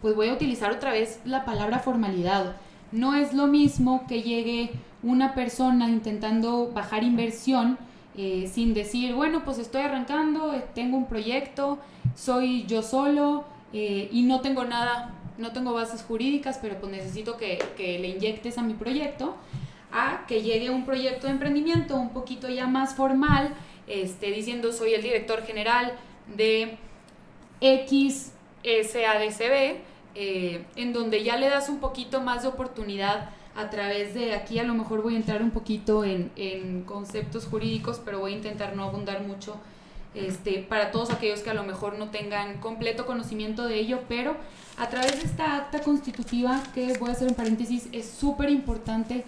pues 0.00 0.14
voy 0.14 0.28
a 0.28 0.32
utilizar 0.32 0.70
otra 0.70 0.92
vez 0.92 1.20
la 1.24 1.44
palabra 1.44 1.80
formalidad. 1.80 2.56
No 2.92 3.14
es 3.14 3.32
lo 3.32 3.48
mismo 3.48 4.06
que 4.06 4.22
llegue 4.22 4.70
una 5.02 5.34
persona 5.34 5.88
intentando 5.88 6.70
bajar 6.72 7.02
inversión 7.02 7.76
eh, 8.16 8.48
sin 8.52 8.72
decir, 8.74 9.14
bueno, 9.14 9.42
pues 9.44 9.58
estoy 9.58 9.82
arrancando, 9.82 10.54
eh, 10.54 10.64
tengo 10.74 10.96
un 10.96 11.06
proyecto, 11.06 11.78
soy 12.14 12.64
yo 12.66 12.82
solo, 12.82 13.44
y 13.72 14.24
no 14.24 14.42
tengo 14.42 14.64
nada, 14.64 15.14
no 15.38 15.52
tengo 15.52 15.72
bases 15.72 16.02
jurídicas, 16.02 16.58
pero 16.60 16.78
pues 16.78 16.92
necesito 16.92 17.38
que, 17.38 17.58
le 17.78 18.08
inyectes 18.08 18.58
a 18.58 18.62
mi 18.62 18.74
proyecto, 18.74 19.34
a 19.92 20.24
que 20.26 20.42
llegue 20.42 20.70
un 20.70 20.84
proyecto 20.84 21.26
de 21.26 21.34
emprendimiento 21.34 21.96
un 21.96 22.10
poquito 22.10 22.48
ya 22.48 22.66
más 22.66 22.94
formal, 22.94 23.54
este, 23.86 24.30
diciendo 24.30 24.72
soy 24.72 24.94
el 24.94 25.02
director 25.02 25.42
general 25.42 25.92
de 26.34 26.78
X 27.60 28.32
SADCB, 28.64 29.80
eh, 30.14 30.64
en 30.76 30.92
donde 30.92 31.22
ya 31.22 31.36
le 31.36 31.48
das 31.48 31.68
un 31.68 31.78
poquito 31.78 32.20
más 32.20 32.42
de 32.42 32.48
oportunidad 32.48 33.30
a 33.54 33.70
través 33.70 34.14
de 34.14 34.34
aquí 34.34 34.58
a 34.58 34.64
lo 34.64 34.74
mejor 34.74 35.02
voy 35.02 35.14
a 35.14 35.18
entrar 35.18 35.42
un 35.42 35.50
poquito 35.50 36.04
en, 36.04 36.30
en 36.36 36.82
conceptos 36.82 37.46
jurídicos, 37.46 38.00
pero 38.02 38.20
voy 38.20 38.32
a 38.32 38.36
intentar 38.36 38.74
no 38.74 38.84
abundar 38.84 39.22
mucho 39.22 39.56
este, 40.14 40.58
para 40.58 40.90
todos 40.90 41.10
aquellos 41.10 41.40
que 41.40 41.50
a 41.50 41.54
lo 41.54 41.64
mejor 41.64 41.98
no 41.98 42.10
tengan 42.10 42.58
completo 42.58 43.06
conocimiento 43.06 43.66
de 43.66 43.78
ello, 43.78 44.00
pero 44.08 44.36
a 44.78 44.88
través 44.88 45.20
de 45.20 45.26
esta 45.26 45.56
acta 45.56 45.80
constitutiva, 45.80 46.62
que 46.74 46.96
voy 46.98 47.10
a 47.10 47.12
hacer 47.12 47.28
un 47.28 47.34
paréntesis, 47.34 47.88
es 47.92 48.10
súper 48.10 48.50
importante 48.50 49.24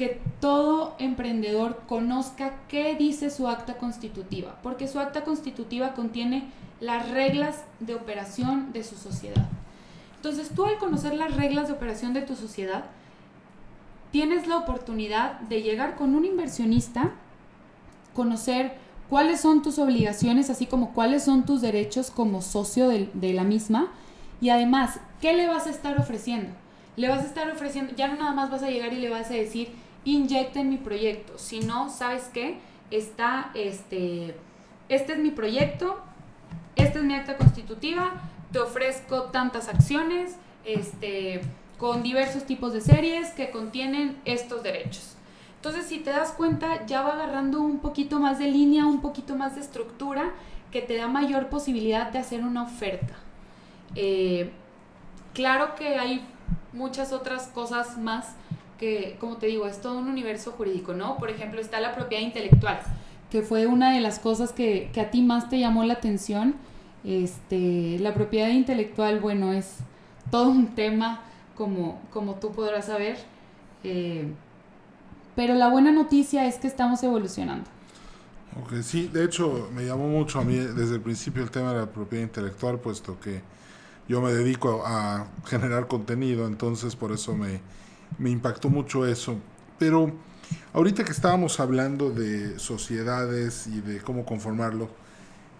que 0.00 0.18
todo 0.40 0.94
emprendedor 0.98 1.82
conozca 1.86 2.54
qué 2.68 2.94
dice 2.94 3.28
su 3.28 3.48
acta 3.48 3.76
constitutiva, 3.76 4.56
porque 4.62 4.88
su 4.88 4.98
acta 4.98 5.24
constitutiva 5.24 5.92
contiene 5.92 6.48
las 6.80 7.10
reglas 7.10 7.64
de 7.80 7.96
operación 7.96 8.72
de 8.72 8.82
su 8.82 8.96
sociedad. 8.96 9.46
Entonces 10.16 10.52
tú 10.54 10.64
al 10.64 10.78
conocer 10.78 11.12
las 11.12 11.36
reglas 11.36 11.66
de 11.66 11.74
operación 11.74 12.14
de 12.14 12.22
tu 12.22 12.34
sociedad, 12.34 12.84
tienes 14.10 14.46
la 14.46 14.56
oportunidad 14.56 15.38
de 15.40 15.60
llegar 15.60 15.96
con 15.96 16.14
un 16.14 16.24
inversionista, 16.24 17.10
conocer 18.14 18.78
cuáles 19.10 19.42
son 19.42 19.60
tus 19.60 19.78
obligaciones, 19.78 20.48
así 20.48 20.64
como 20.64 20.94
cuáles 20.94 21.24
son 21.24 21.44
tus 21.44 21.60
derechos 21.60 22.10
como 22.10 22.40
socio 22.40 22.88
de, 22.88 23.34
la 23.34 23.44
misma. 23.44 23.88
Y 24.40 24.48
además, 24.48 24.98
¿qué 25.20 25.34
le 25.34 25.46
vas 25.46 25.66
a 25.66 25.70
estar 25.70 26.00
ofreciendo? 26.00 26.52
Le 26.96 27.10
vas 27.10 27.20
a 27.20 27.26
estar 27.26 27.50
ofreciendo, 27.50 27.94
ya 27.94 28.08
no 28.08 28.16
nada 28.16 28.32
más 28.32 28.50
vas 28.50 28.62
a 28.62 28.70
llegar 28.70 28.94
y 28.94 28.96
le 28.96 29.10
vas 29.10 29.30
a 29.30 29.34
decir, 29.34 29.74
inyecta 30.04 30.60
en 30.60 30.70
mi 30.70 30.78
proyecto. 30.78 31.38
Si 31.38 31.60
no, 31.60 31.88
¿sabes 31.88 32.30
qué? 32.32 32.58
Está, 32.90 33.50
este, 33.54 34.34
este 34.88 35.12
es 35.12 35.18
mi 35.18 35.30
proyecto, 35.30 35.98
esta 36.76 36.98
es 36.98 37.04
mi 37.04 37.14
acta 37.14 37.36
constitutiva, 37.36 38.12
te 38.52 38.58
ofrezco 38.58 39.24
tantas 39.24 39.68
acciones, 39.68 40.36
este, 40.64 41.40
con 41.78 42.02
diversos 42.02 42.44
tipos 42.44 42.72
de 42.72 42.80
series 42.80 43.30
que 43.30 43.50
contienen 43.50 44.20
estos 44.24 44.62
derechos. 44.62 45.16
Entonces, 45.56 45.86
si 45.86 45.98
te 45.98 46.10
das 46.10 46.32
cuenta, 46.32 46.86
ya 46.86 47.02
va 47.02 47.12
agarrando 47.12 47.60
un 47.60 47.80
poquito 47.80 48.18
más 48.18 48.38
de 48.38 48.46
línea, 48.46 48.86
un 48.86 49.00
poquito 49.00 49.36
más 49.36 49.54
de 49.54 49.60
estructura, 49.60 50.32
que 50.70 50.80
te 50.80 50.96
da 50.96 51.08
mayor 51.08 51.48
posibilidad 51.48 52.10
de 52.10 52.18
hacer 52.18 52.42
una 52.42 52.62
oferta. 52.62 53.14
Eh, 53.94 54.50
claro 55.34 55.74
que 55.74 55.96
hay 55.98 56.24
muchas 56.72 57.12
otras 57.12 57.48
cosas 57.48 57.98
más 57.98 58.34
que, 58.80 59.18
como 59.20 59.36
te 59.36 59.46
digo, 59.46 59.66
es 59.66 59.82
todo 59.82 59.98
un 59.98 60.08
universo 60.08 60.52
jurídico, 60.52 60.94
¿no? 60.94 61.18
Por 61.18 61.28
ejemplo, 61.28 61.60
está 61.60 61.80
la 61.80 61.94
propiedad 61.94 62.24
intelectual, 62.24 62.80
que 63.30 63.42
fue 63.42 63.66
una 63.66 63.92
de 63.92 64.00
las 64.00 64.18
cosas 64.18 64.52
que, 64.52 64.90
que 64.94 65.02
a 65.02 65.10
ti 65.10 65.20
más 65.20 65.50
te 65.50 65.60
llamó 65.60 65.84
la 65.84 65.94
atención. 65.94 66.54
Este, 67.04 67.98
la 68.00 68.14
propiedad 68.14 68.48
intelectual, 68.48 69.20
bueno, 69.20 69.52
es 69.52 69.76
todo 70.30 70.48
un 70.48 70.74
tema, 70.74 71.20
como, 71.54 72.00
como 72.10 72.36
tú 72.36 72.52
podrás 72.52 72.86
saber. 72.86 73.18
Eh, 73.84 74.32
pero 75.36 75.54
la 75.54 75.68
buena 75.68 75.92
noticia 75.92 76.46
es 76.46 76.56
que 76.56 76.66
estamos 76.66 77.02
evolucionando. 77.02 77.68
Ok, 78.62 78.80
sí, 78.82 79.08
de 79.12 79.26
hecho 79.26 79.68
me 79.74 79.84
llamó 79.84 80.08
mucho 80.08 80.40
a 80.40 80.44
mí 80.44 80.56
desde 80.56 80.94
el 80.94 81.00
principio 81.02 81.42
el 81.42 81.50
tema 81.50 81.74
de 81.74 81.80
la 81.80 81.86
propiedad 81.86 82.24
intelectual, 82.24 82.78
puesto 82.78 83.20
que 83.20 83.42
yo 84.08 84.22
me 84.22 84.32
dedico 84.32 84.82
a 84.86 85.26
generar 85.44 85.86
contenido, 85.86 86.46
entonces 86.46 86.96
por 86.96 87.12
eso 87.12 87.34
me, 87.36 87.60
me 88.18 88.30
impactó 88.30 88.68
mucho 88.68 89.06
eso. 89.06 89.36
Pero 89.78 90.12
ahorita 90.72 91.04
que 91.04 91.12
estábamos 91.12 91.60
hablando 91.60 92.10
de 92.10 92.58
sociedades 92.58 93.66
y 93.66 93.80
de 93.80 94.00
cómo 94.00 94.24
conformarlo, 94.24 94.90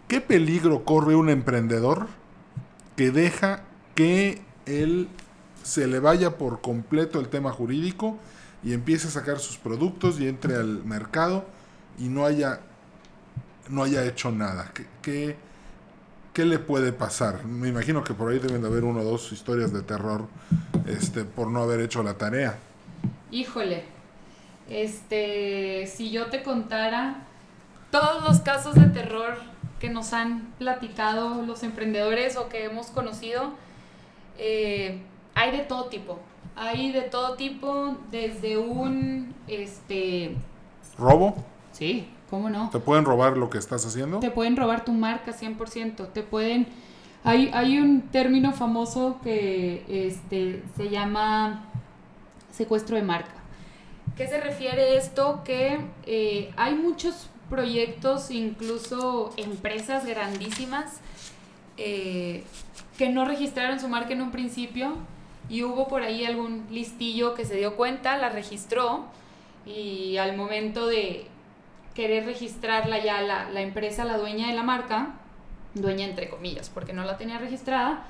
¿qué 0.09 0.21
peligro 0.21 0.85
corre 0.85 1.15
un 1.15 1.31
emprendedor 1.31 2.07
que 2.97 3.11
deja 3.11 3.63
que 3.95 4.43
él 4.67 5.09
se 5.63 5.87
le 5.87 6.01
vaya 6.01 6.39
por 6.39 6.61
completo 6.61 7.21
el 7.21 7.29
tema 7.29 7.53
jurídico 7.53 8.19
y 8.63 8.73
empiece 8.73 9.09
a 9.09 9.11
sacar 9.11 9.39
sus 9.39 9.57
productos 9.57 10.21
y 10.21 10.29
entre 10.29 10.57
al 10.57 10.85
mercado 10.85 11.47
y 11.99 12.09
no 12.09 12.25
haya 12.25 12.61
no 13.69 13.85
haya 13.85 14.05
hecho 14.05 14.33
nada? 14.33 14.73
¿Qué, 14.75 14.87
qué, 15.01 15.37
qué 16.41 16.47
le 16.47 16.59
puede 16.59 16.95
pasar? 16.95 17.45
Me 17.45 17.69
imagino 17.69 18.03
que 18.03 18.15
por 18.15 18.33
ahí 18.33 18.39
deben 18.39 18.63
de 18.63 18.69
haber 18.69 18.85
una 18.85 19.01
o 19.01 19.05
dos 19.05 19.31
historias 19.31 19.75
de 19.75 19.83
terror 19.83 20.27
este, 20.87 21.25
por 21.25 21.49
no 21.49 21.61
haber 21.61 21.81
hecho 21.81 22.03
la 22.03 22.15
tarea. 22.15 22.59
Híjole, 23.31 23.85
este, 24.71 25.87
si 25.87 26.11
yo 26.11 26.29
te 26.29 26.43
contara 26.43 27.27
todos 27.91 28.25
los 28.25 28.41
casos 28.41 28.75
de 28.75 28.87
terror 28.87 29.37
que 29.81 29.91
nos 29.91 30.15
han 30.15 30.55
platicado 30.59 31.43
los 31.43 31.63
emprendedores 31.63 32.39
o 32.39 32.49
que 32.49 32.65
hemos 32.65 32.87
conocido, 32.87 33.53
eh, 34.39 35.03
hay 35.35 35.51
de 35.51 35.59
todo 35.59 35.91
tipo. 35.91 36.21
Hay 36.57 36.91
de 36.91 37.03
todo 37.03 37.35
tipo, 37.35 37.99
desde 38.11 38.57
un, 38.57 39.35
este... 39.47 40.37
¿Robo? 40.99 41.45
Sí, 41.73 42.09
¿Cómo 42.31 42.49
no? 42.49 42.71
¿Te 42.71 42.79
pueden 42.79 43.05
robar 43.05 43.37
lo 43.37 43.51
que 43.51 43.59
estás 43.59 43.85
haciendo? 43.85 44.21
Te 44.21 44.31
pueden 44.31 44.57
robar 44.57 44.85
tu 44.85 44.93
marca 44.93 45.33
100%. 45.33 46.13
Te 46.13 46.23
pueden... 46.23 46.69
Hay, 47.25 47.51
hay 47.53 47.79
un 47.79 48.03
término 48.03 48.53
famoso 48.53 49.19
que 49.23 49.85
este, 49.89 50.63
se 50.77 50.89
llama 50.89 51.65
secuestro 52.53 52.97
de 52.97 53.03
marca. 53.03 53.35
¿Qué 54.17 54.29
se 54.29 54.41
refiere 54.41 54.97
esto? 54.97 55.43
Que 55.45 55.81
eh, 56.07 56.53
hay 56.57 56.75
muchos 56.77 57.29
proyectos, 57.51 58.31
incluso 58.31 59.33
empresas 59.37 60.07
grandísimas, 60.07 61.01
eh, 61.77 62.45
que 62.97 63.09
no 63.09 63.25
registraron 63.25 63.81
su 63.81 63.89
marca 63.89 64.13
en 64.13 64.23
un 64.23 64.31
principio 64.31 64.95
y 65.49 65.65
hubo 65.65 65.89
por 65.89 66.03
ahí 66.03 66.25
algún 66.25 66.67
listillo 66.71 67.35
que 67.35 67.45
se 67.45 67.57
dio 67.57 67.77
cuenta, 67.77 68.17
la 68.19 68.29
registró 68.29 69.05
y 69.67 70.17
al 70.19 70.37
momento 70.37 70.87
de 70.87 71.27
querer 71.95 72.25
registrarla 72.27 72.99
ya 72.99 73.21
la, 73.23 73.51
la 73.51 73.61
empresa, 73.61 74.05
la 74.05 74.17
dueña 74.17 74.49
de 74.49 74.55
la 74.55 74.63
marca, 74.63 75.15
dueña 75.75 76.07
entre 76.07 76.29
comillas, 76.29 76.71
porque 76.71 76.93
no 76.93 77.05
la 77.05 77.17
tenía 77.17 77.39
registrada, 77.39 78.05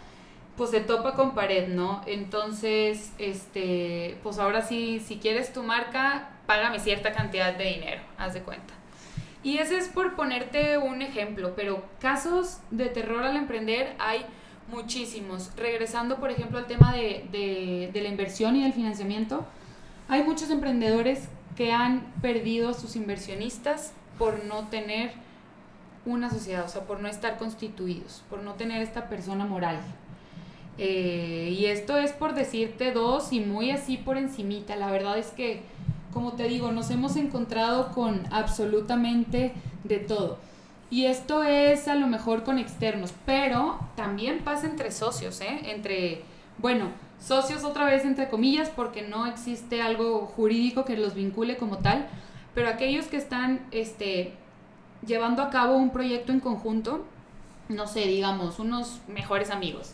pues 0.57 0.71
se 0.71 0.81
topa 0.81 1.15
con 1.15 1.35
pared, 1.35 1.69
¿no? 1.69 2.03
Entonces, 2.07 3.13
este, 3.19 4.19
pues 4.23 4.39
ahora 4.39 4.63
sí, 4.63 5.01
si 5.01 5.19
quieres 5.19 5.53
tu 5.53 5.63
marca, 5.63 6.31
págame 6.47 6.79
cierta 6.79 7.13
cantidad 7.13 7.55
de 7.55 7.65
dinero, 7.65 8.03
haz 8.19 8.35
de 8.35 8.43
cuenta. 8.43 8.75
Y 9.43 9.59
ese 9.59 9.79
es 9.79 9.89
por 9.89 10.17
ponerte 10.17 10.77
un 10.77 11.01
ejemplo, 11.01 11.55
pero 11.57 11.83
casos 11.99 12.59
de 12.71 12.87
terror 12.87 13.23
al 13.23 13.37
emprender 13.37 13.95
hay 13.99 14.27
muchísimos. 14.69 15.51
Regresando, 15.57 16.17
por 16.17 16.31
ejemplo, 16.31 16.59
al 16.59 16.67
tema 16.67 16.93
de, 16.93 17.27
de, 17.93 18.03
la 18.03 18.09
inversión 18.09 18.57
y 18.57 18.63
del 18.63 18.73
financiamiento, 18.73 19.47
hay 20.09 20.23
muchos 20.23 20.51
emprendedores 20.51 21.29
que 21.57 21.73
han 21.73 22.13
perdido 22.23 22.71
a 22.71 22.75
sus 22.75 22.97
inversionistas 22.97 23.93
por 24.19 24.45
no 24.45 24.69
tener 24.69 25.13
una 26.07 26.31
sociedad, 26.31 26.65
o 26.65 26.69
sea, 26.69 26.83
por 26.83 27.01
no 27.01 27.09
estar 27.09 27.39
constituidos, 27.39 28.23
por 28.31 28.43
no 28.43 28.55
tener 28.55 28.83
esta 28.83 29.09
persona 29.09 29.45
moral. 29.45 29.79
Eh, 30.79 31.55
y 31.59 31.67
esto 31.67 31.99
es 31.99 32.13
por 32.13 32.35
decirte 32.35 32.93
dos 32.93 33.33
y 33.33 33.41
muy 33.41 33.71
así 33.71 33.97
por 33.99 34.17
encimita. 34.17 34.77
La 34.77 34.91
verdad 34.91 35.19
es 35.19 35.29
que, 35.29 35.63
como 36.13 36.33
te 36.33 36.45
digo, 36.45 36.73
nos 36.73 36.91
hemos 36.91 37.17
encontrado 37.17 37.93
con 37.93 38.23
absolutamente 38.31 39.53
de 39.85 39.99
todo. 39.99 40.39
Y 40.91 41.05
esto 41.05 41.45
es 41.45 41.87
a 41.87 41.95
lo 41.95 42.07
mejor 42.07 42.43
con 42.43 42.59
externos, 42.59 43.13
pero 43.25 43.79
también 43.95 44.41
pasa 44.41 44.67
entre 44.67 44.91
socios, 44.91 45.41
¿eh? 45.41 45.61
Entre, 45.67 46.23
bueno, 46.59 46.89
socios 47.21 47.65
otra 47.65 47.85
vez 47.85 48.05
entre 48.05 48.29
comillas 48.29 48.71
porque 48.71 49.03
no 49.03 49.27
existe 49.27 49.83
algo 49.83 50.27
jurídico 50.27 50.85
que 50.85 50.97
los 50.97 51.15
vincule 51.15 51.57
como 51.57 51.79
tal, 51.79 52.07
pero 52.55 52.69
aquellos 52.69 53.07
que 53.07 53.17
están 53.17 53.61
este, 53.71 54.33
llevando 55.07 55.43
a 55.43 55.51
cabo 55.51 55.77
un 55.77 55.91
proyecto 55.91 56.33
en 56.33 56.41
conjunto, 56.41 57.05
no 57.69 57.87
sé, 57.87 58.01
digamos, 58.07 58.59
unos 58.59 59.01
mejores 59.07 59.51
amigos, 59.51 59.93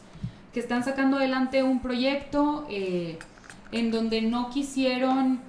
que 0.54 0.60
están 0.60 0.84
sacando 0.84 1.18
adelante 1.18 1.62
un 1.62 1.80
proyecto 1.80 2.66
eh, 2.70 3.18
en 3.72 3.90
donde 3.90 4.22
no 4.22 4.48
quisieron 4.50 5.40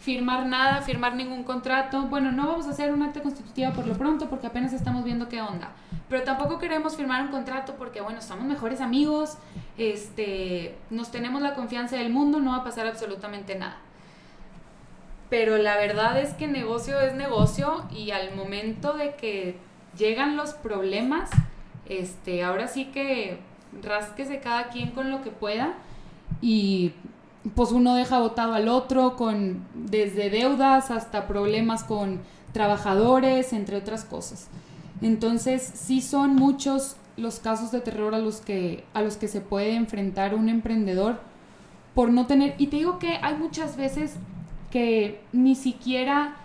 firmar 0.00 0.46
nada, 0.46 0.80
firmar 0.80 1.14
ningún 1.14 1.44
contrato. 1.44 2.02
Bueno, 2.04 2.32
no 2.32 2.48
vamos 2.48 2.66
a 2.66 2.70
hacer 2.70 2.92
un 2.92 3.02
acta 3.02 3.22
constitutiva 3.22 3.70
por 3.72 3.86
lo 3.86 3.94
pronto 3.94 4.28
porque 4.28 4.46
apenas 4.46 4.72
estamos 4.72 5.04
viendo 5.04 5.28
qué 5.28 5.40
onda. 5.40 5.70
Pero 6.10 6.24
tampoco 6.24 6.58
queremos 6.58 6.96
firmar 6.96 7.22
un 7.22 7.28
contrato 7.28 7.76
porque, 7.76 8.00
bueno, 8.00 8.20
somos 8.20 8.44
mejores 8.44 8.80
amigos, 8.80 9.38
este, 9.78 10.74
nos 10.90 11.12
tenemos 11.12 11.40
la 11.40 11.54
confianza 11.54 11.96
del 11.96 12.10
mundo, 12.10 12.40
no 12.40 12.50
va 12.50 12.58
a 12.58 12.64
pasar 12.64 12.88
absolutamente 12.88 13.54
nada. 13.54 13.78
Pero 15.30 15.56
la 15.56 15.76
verdad 15.76 16.18
es 16.18 16.34
que 16.34 16.48
negocio 16.48 17.00
es 17.00 17.14
negocio 17.14 17.84
y 17.92 18.10
al 18.10 18.34
momento 18.34 18.94
de 18.94 19.14
que 19.14 19.56
llegan 19.96 20.36
los 20.36 20.52
problemas, 20.52 21.30
este, 21.88 22.42
ahora 22.42 22.66
sí 22.66 22.86
que 22.86 23.38
rásquese 23.80 24.40
cada 24.40 24.70
quien 24.70 24.90
con 24.90 25.12
lo 25.12 25.22
que 25.22 25.30
pueda 25.30 25.74
y 26.40 26.92
pues 27.54 27.70
uno 27.70 27.94
deja 27.94 28.18
votado 28.18 28.54
al 28.54 28.68
otro 28.68 29.14
con 29.14 29.64
desde 29.74 30.28
deudas 30.28 30.90
hasta 30.90 31.28
problemas 31.28 31.84
con 31.84 32.20
trabajadores, 32.52 33.52
entre 33.52 33.76
otras 33.76 34.04
cosas. 34.04 34.48
Entonces, 35.02 35.62
sí 35.62 36.00
son 36.00 36.36
muchos 36.36 36.96
los 37.16 37.40
casos 37.40 37.70
de 37.70 37.80
terror 37.80 38.14
a 38.14 38.18
los 38.18 38.40
que 38.40 38.84
a 38.94 39.02
los 39.02 39.16
que 39.16 39.28
se 39.28 39.40
puede 39.40 39.74
enfrentar 39.74 40.34
un 40.34 40.48
emprendedor 40.48 41.20
por 41.94 42.10
no 42.10 42.26
tener 42.26 42.54
y 42.58 42.68
te 42.68 42.76
digo 42.76 42.98
que 42.98 43.18
hay 43.20 43.36
muchas 43.36 43.76
veces 43.76 44.14
que 44.70 45.20
ni 45.32 45.54
siquiera 45.54 46.36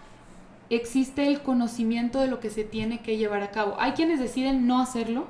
existe 0.70 1.28
el 1.28 1.42
conocimiento 1.42 2.20
de 2.20 2.28
lo 2.28 2.40
que 2.40 2.50
se 2.50 2.64
tiene 2.64 3.00
que 3.00 3.18
llevar 3.18 3.44
a 3.44 3.52
cabo. 3.52 3.76
Hay 3.80 3.92
quienes 3.92 4.20
deciden 4.20 4.68
no 4.68 4.82
hacerlo, 4.82 5.28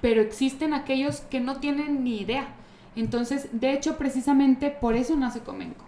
pero 0.00 0.22
existen 0.22 0.72
aquellos 0.72 1.20
que 1.20 1.40
no 1.40 1.56
tienen 1.56 2.04
ni 2.04 2.20
idea. 2.20 2.48
Entonces, 2.96 3.48
de 3.52 3.72
hecho, 3.72 3.98
precisamente 3.98 4.70
por 4.70 4.96
eso 4.96 5.14
nace 5.16 5.40
Comenco. 5.40 5.84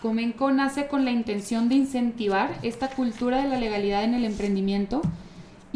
Comenco 0.00 0.50
nace 0.50 0.86
con 0.88 1.04
la 1.04 1.10
intención 1.10 1.68
de 1.68 1.74
incentivar 1.74 2.58
esta 2.62 2.88
cultura 2.88 3.42
de 3.42 3.48
la 3.48 3.58
legalidad 3.58 4.04
en 4.04 4.14
el 4.14 4.24
emprendimiento 4.24 5.02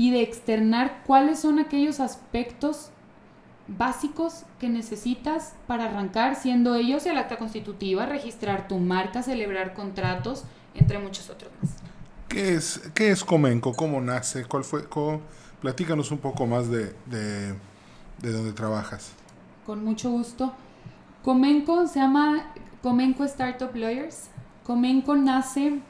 y 0.00 0.10
de 0.10 0.22
externar 0.22 1.02
cuáles 1.06 1.40
son 1.40 1.58
aquellos 1.58 2.00
aspectos 2.00 2.88
básicos 3.68 4.44
que 4.58 4.70
necesitas 4.70 5.52
para 5.66 5.84
arrancar, 5.84 6.36
siendo 6.36 6.74
ellos 6.74 7.04
el 7.04 7.18
acta 7.18 7.36
constitutiva, 7.36 8.06
registrar 8.06 8.66
tu 8.66 8.78
marca, 8.78 9.22
celebrar 9.22 9.74
contratos, 9.74 10.44
entre 10.74 10.98
muchos 10.98 11.28
otros 11.28 11.52
más. 11.60 11.72
¿Qué 12.28 12.54
es, 12.54 12.80
qué 12.94 13.10
es 13.10 13.22
Comenco? 13.22 13.74
¿Cómo 13.74 14.00
nace? 14.00 14.46
¿Cuál 14.46 14.64
fue? 14.64 14.88
Platícanos 15.60 16.10
un 16.10 16.18
poco 16.18 16.46
más 16.46 16.70
de, 16.70 16.94
de, 17.04 17.54
de 18.22 18.32
dónde 18.32 18.54
trabajas. 18.54 19.12
Con 19.66 19.84
mucho 19.84 20.08
gusto. 20.08 20.54
Comenco 21.22 21.86
se 21.86 22.00
llama 22.00 22.54
Comenco 22.82 23.22
Startup 23.24 23.76
Lawyers. 23.76 24.30
Comenco 24.64 25.14
nace 25.14 25.80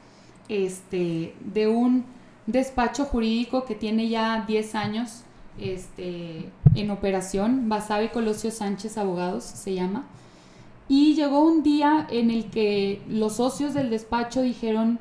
este, 0.49 1.33
de 1.39 1.67
un 1.69 2.03
despacho 2.51 3.05
jurídico 3.05 3.65
que 3.65 3.75
tiene 3.75 4.09
ya 4.09 4.45
10 4.47 4.75
años 4.75 5.23
este, 5.59 6.49
en 6.75 6.89
operación, 6.91 7.69
Basabe 7.69 8.11
Colosio 8.11 8.51
Sánchez 8.51 8.97
Abogados 8.97 9.43
se 9.43 9.73
llama. 9.73 10.05
Y 10.87 11.15
llegó 11.15 11.41
un 11.41 11.63
día 11.63 12.07
en 12.09 12.31
el 12.31 12.49
que 12.49 13.01
los 13.07 13.37
socios 13.37 13.73
del 13.73 13.89
despacho 13.89 14.41
dijeron, 14.41 14.99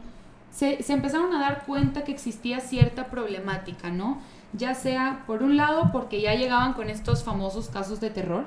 se, 0.52 0.82
se, 0.82 0.92
empezaron 0.92 1.32
a 1.34 1.40
dar 1.40 1.64
cuenta 1.66 2.04
que 2.04 2.12
existía 2.12 2.60
cierta 2.60 3.06
problemática, 3.06 3.90
¿no? 3.90 4.18
Ya 4.52 4.74
sea, 4.74 5.24
por 5.26 5.42
un 5.42 5.56
lado, 5.56 5.90
porque 5.92 6.20
ya 6.20 6.34
llegaban 6.34 6.74
con 6.74 6.90
estos 6.90 7.22
famosos 7.24 7.68
casos 7.68 8.00
de 8.00 8.10
terror, 8.10 8.46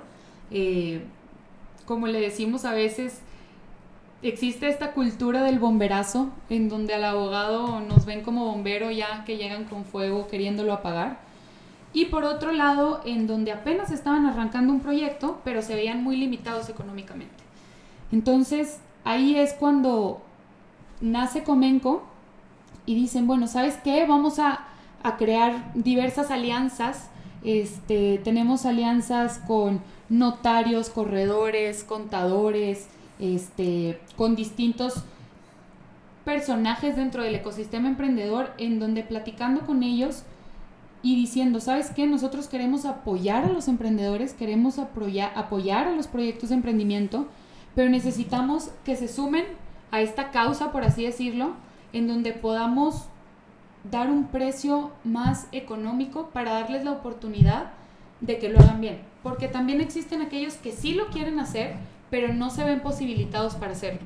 eh, 0.51 1.05
como 1.85 2.07
le 2.07 2.19
decimos 2.19 2.65
a 2.65 2.73
veces, 2.73 3.21
existe 4.23 4.67
esta 4.69 4.93
cultura 4.93 5.43
del 5.43 5.59
bomberazo, 5.59 6.29
en 6.49 6.69
donde 6.69 6.93
al 6.93 7.03
abogado 7.03 7.81
nos 7.81 8.05
ven 8.05 8.21
como 8.21 8.45
bombero 8.45 8.89
ya 8.89 9.23
que 9.25 9.37
llegan 9.37 9.65
con 9.65 9.85
fuego 9.85 10.27
queriéndolo 10.27 10.73
apagar. 10.73 11.19
Y 11.93 12.05
por 12.05 12.23
otro 12.23 12.51
lado, 12.51 13.01
en 13.05 13.27
donde 13.27 13.51
apenas 13.51 13.91
estaban 13.91 14.25
arrancando 14.25 14.73
un 14.73 14.79
proyecto, 14.79 15.41
pero 15.43 15.61
se 15.61 15.75
veían 15.75 16.03
muy 16.03 16.17
limitados 16.17 16.69
económicamente. 16.69 17.43
Entonces, 18.11 18.79
ahí 19.03 19.35
es 19.35 19.53
cuando 19.53 20.21
nace 21.01 21.43
Comenco 21.43 22.03
y 22.85 22.95
dicen, 22.95 23.27
bueno, 23.27 23.47
¿sabes 23.47 23.77
qué? 23.83 24.05
Vamos 24.07 24.39
a, 24.39 24.65
a 25.03 25.17
crear 25.17 25.71
diversas 25.75 26.31
alianzas. 26.31 27.09
Este, 27.43 28.19
tenemos 28.23 28.65
alianzas 28.65 29.39
con 29.39 29.81
notarios, 30.09 30.89
corredores, 30.89 31.83
contadores, 31.83 32.87
este, 33.23 34.01
con 34.17 34.35
distintos 34.35 34.95
personajes 36.25 36.97
dentro 36.97 37.23
del 37.23 37.35
ecosistema 37.35 37.87
emprendedor 37.87 38.51
en 38.57 38.79
donde 38.79 39.03
platicando 39.03 39.61
con 39.61 39.81
ellos 39.81 40.23
y 41.01 41.15
diciendo, 41.15 41.61
¿sabes 41.61 41.91
qué? 41.91 42.05
Nosotros 42.05 42.47
queremos 42.47 42.85
apoyar 42.85 43.45
a 43.45 43.49
los 43.49 43.69
emprendedores, 43.69 44.33
queremos 44.33 44.77
apoyar, 44.77 45.87
a 45.87 45.91
los 45.91 46.07
proyectos 46.07 46.49
de 46.49 46.55
emprendimiento, 46.55 47.27
pero 47.75 47.89
necesitamos 47.89 48.71
que 48.83 48.95
se 48.97 49.07
sumen 49.07 49.45
a 49.91 50.01
esta 50.01 50.31
causa, 50.31 50.71
por 50.71 50.83
así 50.83 51.03
decirlo, 51.03 51.53
en 51.93 52.07
donde 52.07 52.33
podamos 52.33 53.07
dar 53.89 54.09
un 54.09 54.27
precio 54.27 54.91
más 55.03 55.47
económico 55.51 56.29
para 56.29 56.53
darles 56.53 56.83
la 56.83 56.91
oportunidad 56.91 57.71
de 58.21 58.37
que 58.37 58.49
lo 58.49 58.59
hagan 58.59 58.81
bien. 58.81 59.01
Porque 59.23 59.47
también 59.47 59.81
existen 59.81 60.21
aquellos 60.21 60.55
que 60.55 60.71
sí 60.71 60.93
lo 60.93 61.07
quieren 61.07 61.39
hacer, 61.39 61.75
pero 62.13 62.31
no 62.31 62.51
se 62.51 62.63
ven 62.63 62.79
posibilitados 62.81 63.55
para 63.55 63.71
hacerlo. 63.71 63.99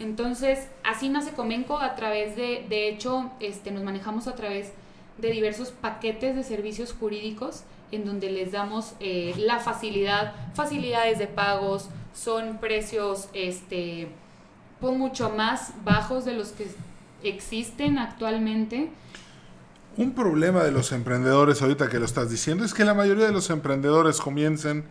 Entonces, 0.00 0.66
así 0.82 1.08
nace 1.08 1.34
Comenco 1.34 1.78
a 1.78 1.94
través 1.94 2.34
de, 2.34 2.66
de 2.68 2.88
hecho, 2.88 3.30
este, 3.38 3.70
nos 3.70 3.84
manejamos 3.84 4.26
a 4.26 4.34
través 4.34 4.72
de 5.18 5.30
diversos 5.30 5.68
paquetes 5.70 6.34
de 6.34 6.42
servicios 6.42 6.92
jurídicos 6.92 7.62
en 7.92 8.06
donde 8.06 8.28
les 8.32 8.50
damos 8.50 8.94
eh, 8.98 9.36
la 9.38 9.60
facilidad, 9.60 10.34
facilidades 10.54 11.20
de 11.20 11.28
pagos, 11.28 11.90
son 12.12 12.58
precios 12.58 13.28
este, 13.34 14.08
pues 14.80 14.98
mucho 14.98 15.30
más 15.30 15.74
bajos 15.84 16.24
de 16.24 16.32
los 16.32 16.48
que 16.48 16.66
existen 17.22 17.98
actualmente. 17.98 18.90
Un 19.96 20.10
problema 20.10 20.64
de 20.64 20.72
los 20.72 20.90
emprendedores 20.90 21.62
ahorita 21.62 21.88
que 21.88 22.00
lo 22.00 22.04
estás 22.04 22.30
diciendo 22.30 22.64
es 22.64 22.74
que 22.74 22.84
la 22.84 22.94
mayoría 22.94 23.26
de 23.26 23.32
los 23.32 23.48
emprendedores 23.50 24.20
comiencen 24.20 24.86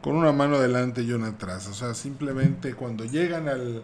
con 0.00 0.16
una 0.16 0.32
mano 0.32 0.56
adelante 0.56 1.02
y 1.02 1.12
una 1.12 1.28
atrás. 1.28 1.66
O 1.68 1.74
sea, 1.74 1.94
simplemente 1.94 2.74
cuando 2.74 3.04
llegan 3.04 3.48
al, 3.48 3.82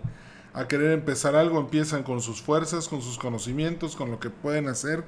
a 0.53 0.69
querer 0.69 0.93
empezar 0.93 1.35
algo, 1.35 1.59
empiezan 1.61 2.03
con 2.03 2.21
sus 2.21 2.41
fuerzas, 2.41 2.89
con 2.89 3.03
sus 3.03 3.19
conocimientos, 3.19 3.97
con 3.97 4.11
lo 4.11 4.21
que 4.21 4.31
pueden 4.31 4.69
hacer 4.69 5.05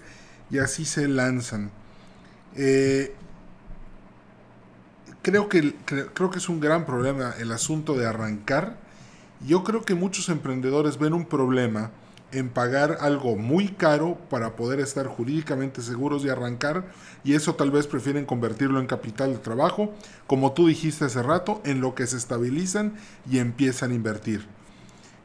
y 0.51 0.59
así 0.59 0.85
se 0.85 1.09
lanzan. 1.09 1.71
Eh, 2.57 3.15
creo, 5.23 5.49
que, 5.49 5.75
creo 5.85 6.31
que 6.31 6.39
es 6.39 6.49
un 6.49 6.61
gran 6.61 6.85
problema 6.87 7.35
el 7.39 7.53
asunto 7.53 7.95
de 7.95 8.07
arrancar. 8.07 8.77
Yo 9.47 9.65
creo 9.65 9.85
que 9.85 9.95
muchos 9.95 10.29
emprendedores 10.29 10.99
ven 10.99 11.15
un 11.15 11.27
problema 11.27 11.91
en 12.33 12.49
pagar 12.49 12.99
algo 13.01 13.37
muy 13.37 13.69
caro 13.69 14.19
para 14.29 14.57
poder 14.57 14.81
estar 14.81 15.07
jurídicamente 15.07 15.81
seguros 15.83 16.23
de 16.23 16.31
arrancar 16.31 16.85
y 17.25 17.35
eso 17.35 17.55
tal 17.55 17.71
vez 17.71 17.87
prefieren 17.87 18.27
convertirlo 18.27 18.81
en 18.81 18.87
capital 18.87 19.33
de 19.33 19.39
trabajo, 19.39 19.93
como 20.27 20.53
tú 20.53 20.67
dijiste 20.67 21.05
hace 21.05 21.23
rato, 21.23 21.61
en 21.65 21.81
lo 21.81 21.95
que 21.95 22.07
se 22.07 22.17
estabilizan 22.17 22.95
y 23.31 23.39
empiezan 23.39 23.91
a 23.91 23.95
invertir. 23.95 24.47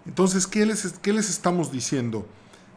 Entonces, 0.06 0.48
¿qué 0.48 0.66
les, 0.66 0.94
qué 1.02 1.14
les 1.14 1.30
estamos 1.30 1.72
diciendo? 1.72 2.26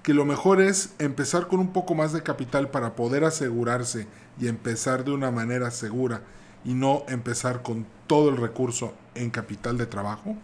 Que 0.02 0.14
lo 0.14 0.24
mejor 0.24 0.60
es 0.60 0.90
empezar 0.98 1.48
con 1.48 1.60
un 1.60 1.72
poco 1.72 1.94
más 1.94 2.12
de 2.12 2.22
capital 2.22 2.70
para 2.70 2.94
poder 2.94 3.24
asegurarse 3.24 4.06
y 4.38 4.48
empezar 4.48 5.04
de 5.04 5.12
una 5.12 5.30
manera 5.30 5.70
segura 5.70 6.22
y 6.64 6.74
no 6.74 7.04
empezar 7.08 7.62
con 7.62 7.86
todo 8.06 8.30
el 8.30 8.36
recurso 8.36 8.94
en 9.14 9.30
capital 9.30 9.78
de 9.78 9.86
trabajo. 9.86 10.36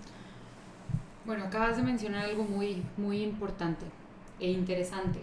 Bueno, 1.31 1.45
acabas 1.45 1.77
de 1.77 1.85
mencionar 1.85 2.25
algo 2.25 2.43
muy, 2.43 2.83
muy 2.97 3.23
importante 3.23 3.87
e 4.41 4.51
interesante. 4.51 5.23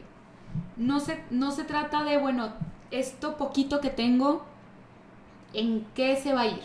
No 0.78 1.02
se, 1.02 1.22
no 1.32 1.52
se 1.52 1.66
trata 1.66 2.06
de, 2.06 2.18
bueno, 2.18 2.54
esto 2.92 3.36
poquito 3.36 3.82
que 3.82 3.90
tengo, 3.90 4.46
¿en 5.54 5.86
qué 5.96 6.16
se 6.16 6.32
va 6.32 6.44
a 6.44 6.48
ir? 6.48 6.62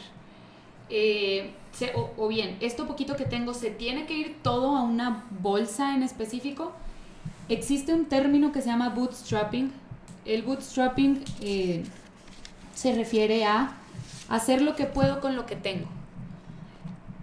Eh, 0.90 1.50
o, 2.16 2.28
bien, 2.28 2.56
esto 2.60 2.86
poquito 2.86 3.16
que 3.16 3.24
tengo, 3.24 3.52
¿se 3.52 3.72
tiene 3.72 4.06
que 4.06 4.14
ir 4.14 4.36
todo 4.44 4.76
a 4.76 4.82
una 4.82 5.24
bolsa 5.40 5.96
en 5.96 6.04
específico? 6.04 6.70
Existe 7.48 7.92
un 7.92 8.04
término 8.04 8.52
que 8.52 8.62
se 8.62 8.68
llama 8.68 8.90
bootstrapping. 8.90 9.72
El 10.24 10.42
bootstrapping 10.42 11.24
eh, 11.40 11.82
se 12.76 12.94
refiere 12.94 13.44
a 13.44 13.74
hacer 14.28 14.62
lo 14.62 14.76
que 14.76 14.86
puedo 14.86 15.20
con 15.20 15.34
lo 15.34 15.46
que 15.46 15.56
tengo. 15.56 15.88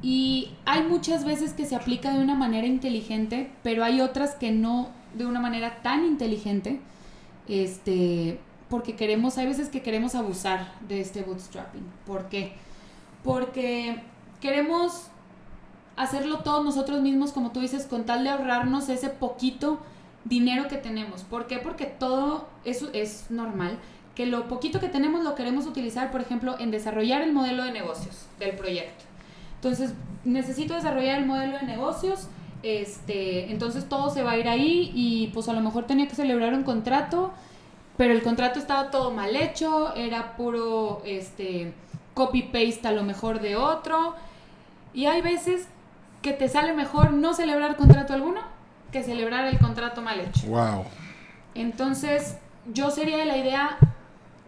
Y 0.01 0.51
hay 0.65 0.83
muchas 0.83 1.25
veces 1.25 1.53
que 1.53 1.65
se 1.65 1.75
aplica 1.75 2.13
de 2.13 2.23
una 2.23 2.35
manera 2.35 2.67
inteligente, 2.67 3.51
pero 3.63 3.83
hay 3.83 4.01
otras 4.01 4.35
que 4.35 4.51
no 4.51 4.89
de 5.13 5.25
una 5.25 5.39
manera 5.39 5.81
tan 5.81 6.05
inteligente. 6.05 6.79
Este, 7.47 8.39
porque 8.69 8.95
queremos, 8.95 9.37
hay 9.37 9.47
veces 9.47 9.69
que 9.69 9.81
queremos 9.81 10.15
abusar 10.15 10.73
de 10.87 11.01
este 11.01 11.23
bootstrapping. 11.23 11.85
¿Por 12.05 12.29
qué? 12.29 12.53
Porque 13.23 14.01
queremos 14.39 15.07
hacerlo 15.97 16.39
todos 16.39 16.63
nosotros 16.63 17.01
mismos, 17.01 17.33
como 17.33 17.51
tú 17.51 17.59
dices, 17.59 17.85
con 17.85 18.05
tal 18.05 18.23
de 18.23 18.29
ahorrarnos 18.29 18.87
ese 18.87 19.09
poquito 19.09 19.79
dinero 20.23 20.67
que 20.67 20.77
tenemos. 20.77 21.23
¿Por 21.23 21.47
qué? 21.47 21.57
Porque 21.57 21.85
todo 21.85 22.47
eso 22.63 22.89
es 22.93 23.31
normal, 23.31 23.77
que 24.15 24.25
lo 24.25 24.47
poquito 24.47 24.79
que 24.79 24.87
tenemos 24.87 25.23
lo 25.23 25.35
queremos 25.35 25.65
utilizar, 25.65 26.11
por 26.11 26.21
ejemplo, 26.21 26.57
en 26.59 26.71
desarrollar 26.71 27.21
el 27.21 27.33
modelo 27.33 27.63
de 27.63 27.71
negocios 27.71 28.27
del 28.37 28.55
proyecto. 28.55 29.08
Entonces, 29.59 29.93
necesito 30.23 30.73
desarrollar 30.73 31.19
el 31.19 31.25
modelo 31.25 31.57
de 31.59 31.65
negocios, 31.65 32.29
este, 32.63 33.51
entonces 33.51 33.87
todo 33.87 34.09
se 34.09 34.23
va 34.23 34.31
a 34.31 34.37
ir 34.37 34.47
ahí 34.47 34.91
y 34.93 35.27
pues 35.33 35.49
a 35.49 35.53
lo 35.53 35.61
mejor 35.61 35.85
tenía 35.85 36.07
que 36.07 36.15
celebrar 36.15 36.53
un 36.53 36.63
contrato, 36.63 37.31
pero 37.97 38.13
el 38.13 38.21
contrato 38.21 38.59
estaba 38.59 38.89
todo 38.89 39.11
mal 39.11 39.35
hecho, 39.35 39.93
era 39.95 40.35
puro 40.37 41.01
este 41.05 41.73
copy 42.13 42.43
paste 42.43 42.87
a 42.87 42.91
lo 42.91 43.03
mejor 43.03 43.41
de 43.41 43.55
otro 43.55 44.15
y 44.93 45.05
hay 45.05 45.21
veces 45.21 45.67
que 46.21 46.33
te 46.33 46.49
sale 46.49 46.73
mejor 46.73 47.11
no 47.11 47.33
celebrar 47.33 47.75
contrato 47.75 48.13
alguno 48.13 48.41
que 48.91 49.03
celebrar 49.03 49.45
el 49.45 49.59
contrato 49.59 50.01
mal 50.01 50.19
hecho. 50.19 50.47
Wow. 50.47 50.85
Entonces, 51.55 52.37
yo 52.73 52.91
sería 52.91 53.17
de 53.17 53.25
la 53.25 53.37
idea 53.37 53.77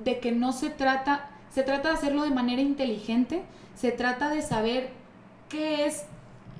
de 0.03 0.19
que 0.19 0.31
no 0.31 0.51
se 0.51 0.69
trata, 0.69 1.29
se 1.53 1.63
trata 1.63 1.89
de 1.89 1.95
hacerlo 1.95 2.23
de 2.23 2.31
manera 2.31 2.61
inteligente, 2.61 3.43
se 3.75 3.91
trata 3.91 4.29
de 4.29 4.41
saber 4.41 5.00
qué 5.51 5.85
es 5.85 6.05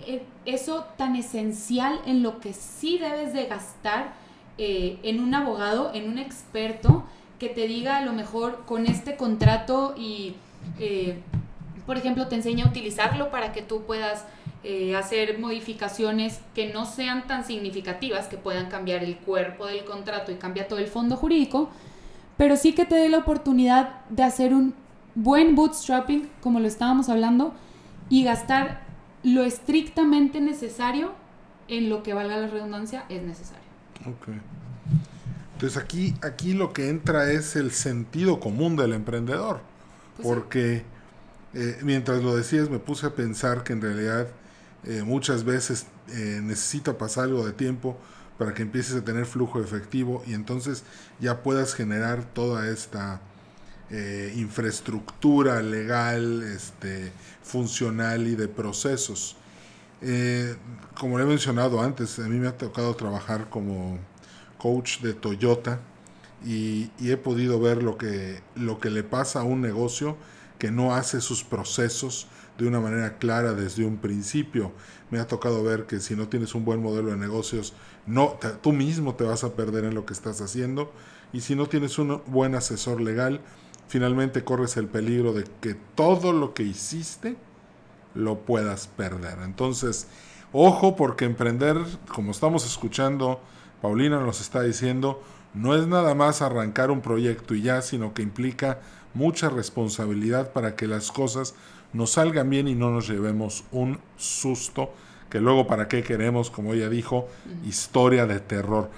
eh, 0.05 0.23
eso 0.45 0.85
tan 0.97 1.15
esencial 1.15 1.99
en 2.05 2.23
lo 2.23 2.39
que 2.39 2.53
sí 2.53 2.97
debes 2.97 3.33
de 3.33 3.45
gastar 3.45 4.13
eh, 4.57 4.99
en 5.03 5.19
un 5.19 5.33
abogado, 5.33 5.91
en 5.93 6.09
un 6.09 6.17
experto 6.17 7.03
que 7.39 7.49
te 7.49 7.67
diga 7.67 7.97
a 7.97 8.05
lo 8.05 8.13
mejor 8.13 8.65
con 8.65 8.85
este 8.85 9.15
contrato 9.15 9.95
y, 9.97 10.35
eh, 10.79 11.19
por 11.85 11.97
ejemplo, 11.97 12.27
te 12.27 12.35
enseña 12.35 12.65
a 12.65 12.69
utilizarlo 12.69 13.31
para 13.31 13.53
que 13.53 13.61
tú 13.61 13.83
puedas 13.83 14.25
hacer 14.95 15.39
modificaciones 15.39 16.39
que 16.53 16.71
no 16.71 16.85
sean 16.85 17.25
tan 17.25 17.43
significativas, 17.43 18.27
que 18.27 18.37
puedan 18.37 18.69
cambiar 18.69 19.03
el 19.03 19.17
cuerpo 19.17 19.65
del 19.65 19.83
contrato 19.85 20.31
y 20.31 20.35
cambia 20.35 20.67
todo 20.67 20.77
el 20.77 20.85
fondo 20.85 21.17
jurídico, 21.17 21.71
pero 22.37 22.55
sí 22.55 22.73
que 22.73 22.85
te 22.85 22.93
dé 22.93 23.09
la 23.09 23.17
oportunidad 23.17 24.05
de 24.09 24.21
hacer 24.21 24.53
un 24.53 24.75
buen 25.15 25.55
bootstrapping, 25.55 26.29
como 26.41 26.59
lo 26.59 26.67
estábamos 26.67 27.09
hablando, 27.09 27.55
y 28.11 28.25
gastar 28.25 28.81
lo 29.23 29.43
estrictamente 29.43 30.41
necesario 30.41 31.13
en 31.69 31.89
lo 31.89 32.03
que 32.03 32.13
valga 32.13 32.37
la 32.37 32.47
redundancia 32.47 33.05
es 33.07 33.23
necesario. 33.23 33.63
Ok. 34.01 34.27
Entonces 35.53 35.81
aquí, 35.81 36.13
aquí 36.21 36.53
lo 36.53 36.73
que 36.73 36.89
entra 36.89 37.31
es 37.31 37.55
el 37.55 37.71
sentido 37.71 38.39
común 38.39 38.75
del 38.75 38.93
emprendedor. 38.93 39.61
Pues 40.17 40.27
porque 40.27 40.83
eh, 41.53 41.79
mientras 41.83 42.21
lo 42.21 42.35
decías 42.35 42.69
me 42.69 42.79
puse 42.79 43.07
a 43.07 43.11
pensar 43.15 43.63
que 43.63 43.73
en 43.73 43.81
realidad 43.81 44.27
eh, 44.83 45.03
muchas 45.03 45.45
veces 45.45 45.85
eh, 46.09 46.41
necesita 46.43 46.97
pasar 46.97 47.25
algo 47.25 47.45
de 47.45 47.53
tiempo 47.53 47.97
para 48.37 48.53
que 48.53 48.63
empieces 48.63 48.95
a 48.95 49.05
tener 49.05 49.25
flujo 49.25 49.61
efectivo 49.61 50.21
y 50.27 50.33
entonces 50.33 50.83
ya 51.21 51.43
puedas 51.43 51.75
generar 51.75 52.25
toda 52.25 52.67
esta 52.69 53.21
infraestructura 54.35 55.61
legal, 55.61 56.43
este, 56.43 57.11
funcional 57.43 58.27
y 58.27 58.35
de 58.35 58.47
procesos. 58.47 59.35
Eh, 60.01 60.55
como 60.99 61.17
le 61.17 61.25
he 61.25 61.27
mencionado 61.27 61.81
antes, 61.81 62.17
a 62.19 62.23
mí 62.23 62.37
me 62.39 62.47
ha 62.47 62.57
tocado 62.57 62.95
trabajar 62.95 63.49
como 63.49 63.99
coach 64.57 64.99
de 65.01 65.13
Toyota 65.13 65.79
y, 66.45 66.91
he 66.99 67.17
podido 67.17 67.59
ver 67.59 67.83
lo 67.83 67.97
que, 67.97 68.41
lo 68.55 68.79
que 68.79 68.89
le 68.89 69.03
pasa 69.03 69.41
a 69.41 69.43
un 69.43 69.61
negocio 69.61 70.17
que 70.57 70.71
no 70.71 70.93
hace 70.93 71.21
sus 71.21 71.43
procesos, 71.43 72.27
de 72.57 72.67
una 72.67 72.79
manera 72.79 73.17
clara 73.17 73.53
desde 73.53 73.85
un 73.85 73.97
principio. 73.97 74.71
Me 75.09 75.19
ha 75.19 75.27
tocado 75.27 75.63
ver 75.63 75.87
que 75.87 75.99
si 75.99 76.15
no 76.15 76.27
tienes 76.27 76.53
un 76.53 76.63
buen 76.63 76.81
modelo 76.81 77.09
de 77.09 77.17
negocios, 77.17 77.73
no, 78.05 78.37
tú 78.61 78.71
mismo 78.71 79.15
te 79.15 79.23
vas 79.23 79.43
a 79.43 79.55
perder 79.55 79.85
en 79.85 79.95
lo 79.95 80.05
que 80.05 80.13
estás 80.13 80.41
haciendo. 80.41 80.91
Y 81.33 81.41
si 81.41 81.55
no 81.55 81.67
tienes 81.67 81.97
un 81.97 82.21
buen 82.27 82.55
asesor 82.55 83.01
legal, 83.01 83.41
finalmente 83.91 84.45
corres 84.45 84.77
el 84.77 84.87
peligro 84.87 85.33
de 85.33 85.43
que 85.59 85.75
todo 85.95 86.31
lo 86.31 86.53
que 86.53 86.63
hiciste 86.63 87.35
lo 88.15 88.39
puedas 88.39 88.87
perder. 88.87 89.39
Entonces, 89.43 90.07
ojo 90.53 90.95
porque 90.95 91.25
emprender, 91.25 91.75
como 92.07 92.31
estamos 92.31 92.65
escuchando, 92.65 93.41
Paulina 93.81 94.21
nos 94.21 94.39
está 94.39 94.61
diciendo, 94.61 95.21
no 95.53 95.75
es 95.75 95.87
nada 95.87 96.15
más 96.15 96.41
arrancar 96.41 96.89
un 96.89 97.01
proyecto 97.01 97.53
y 97.53 97.63
ya, 97.63 97.81
sino 97.81 98.13
que 98.13 98.21
implica 98.21 98.79
mucha 99.13 99.49
responsabilidad 99.49 100.53
para 100.53 100.77
que 100.77 100.87
las 100.87 101.11
cosas 101.11 101.53
nos 101.91 102.11
salgan 102.11 102.49
bien 102.49 102.69
y 102.69 102.75
no 102.75 102.91
nos 102.91 103.09
llevemos 103.09 103.65
un 103.73 103.99
susto, 104.15 104.93
que 105.29 105.41
luego 105.41 105.67
para 105.67 105.89
qué 105.89 106.01
queremos, 106.01 106.49
como 106.49 106.73
ella 106.73 106.87
dijo, 106.87 107.27
historia 107.65 108.25
de 108.25 108.39
terror. 108.39 108.89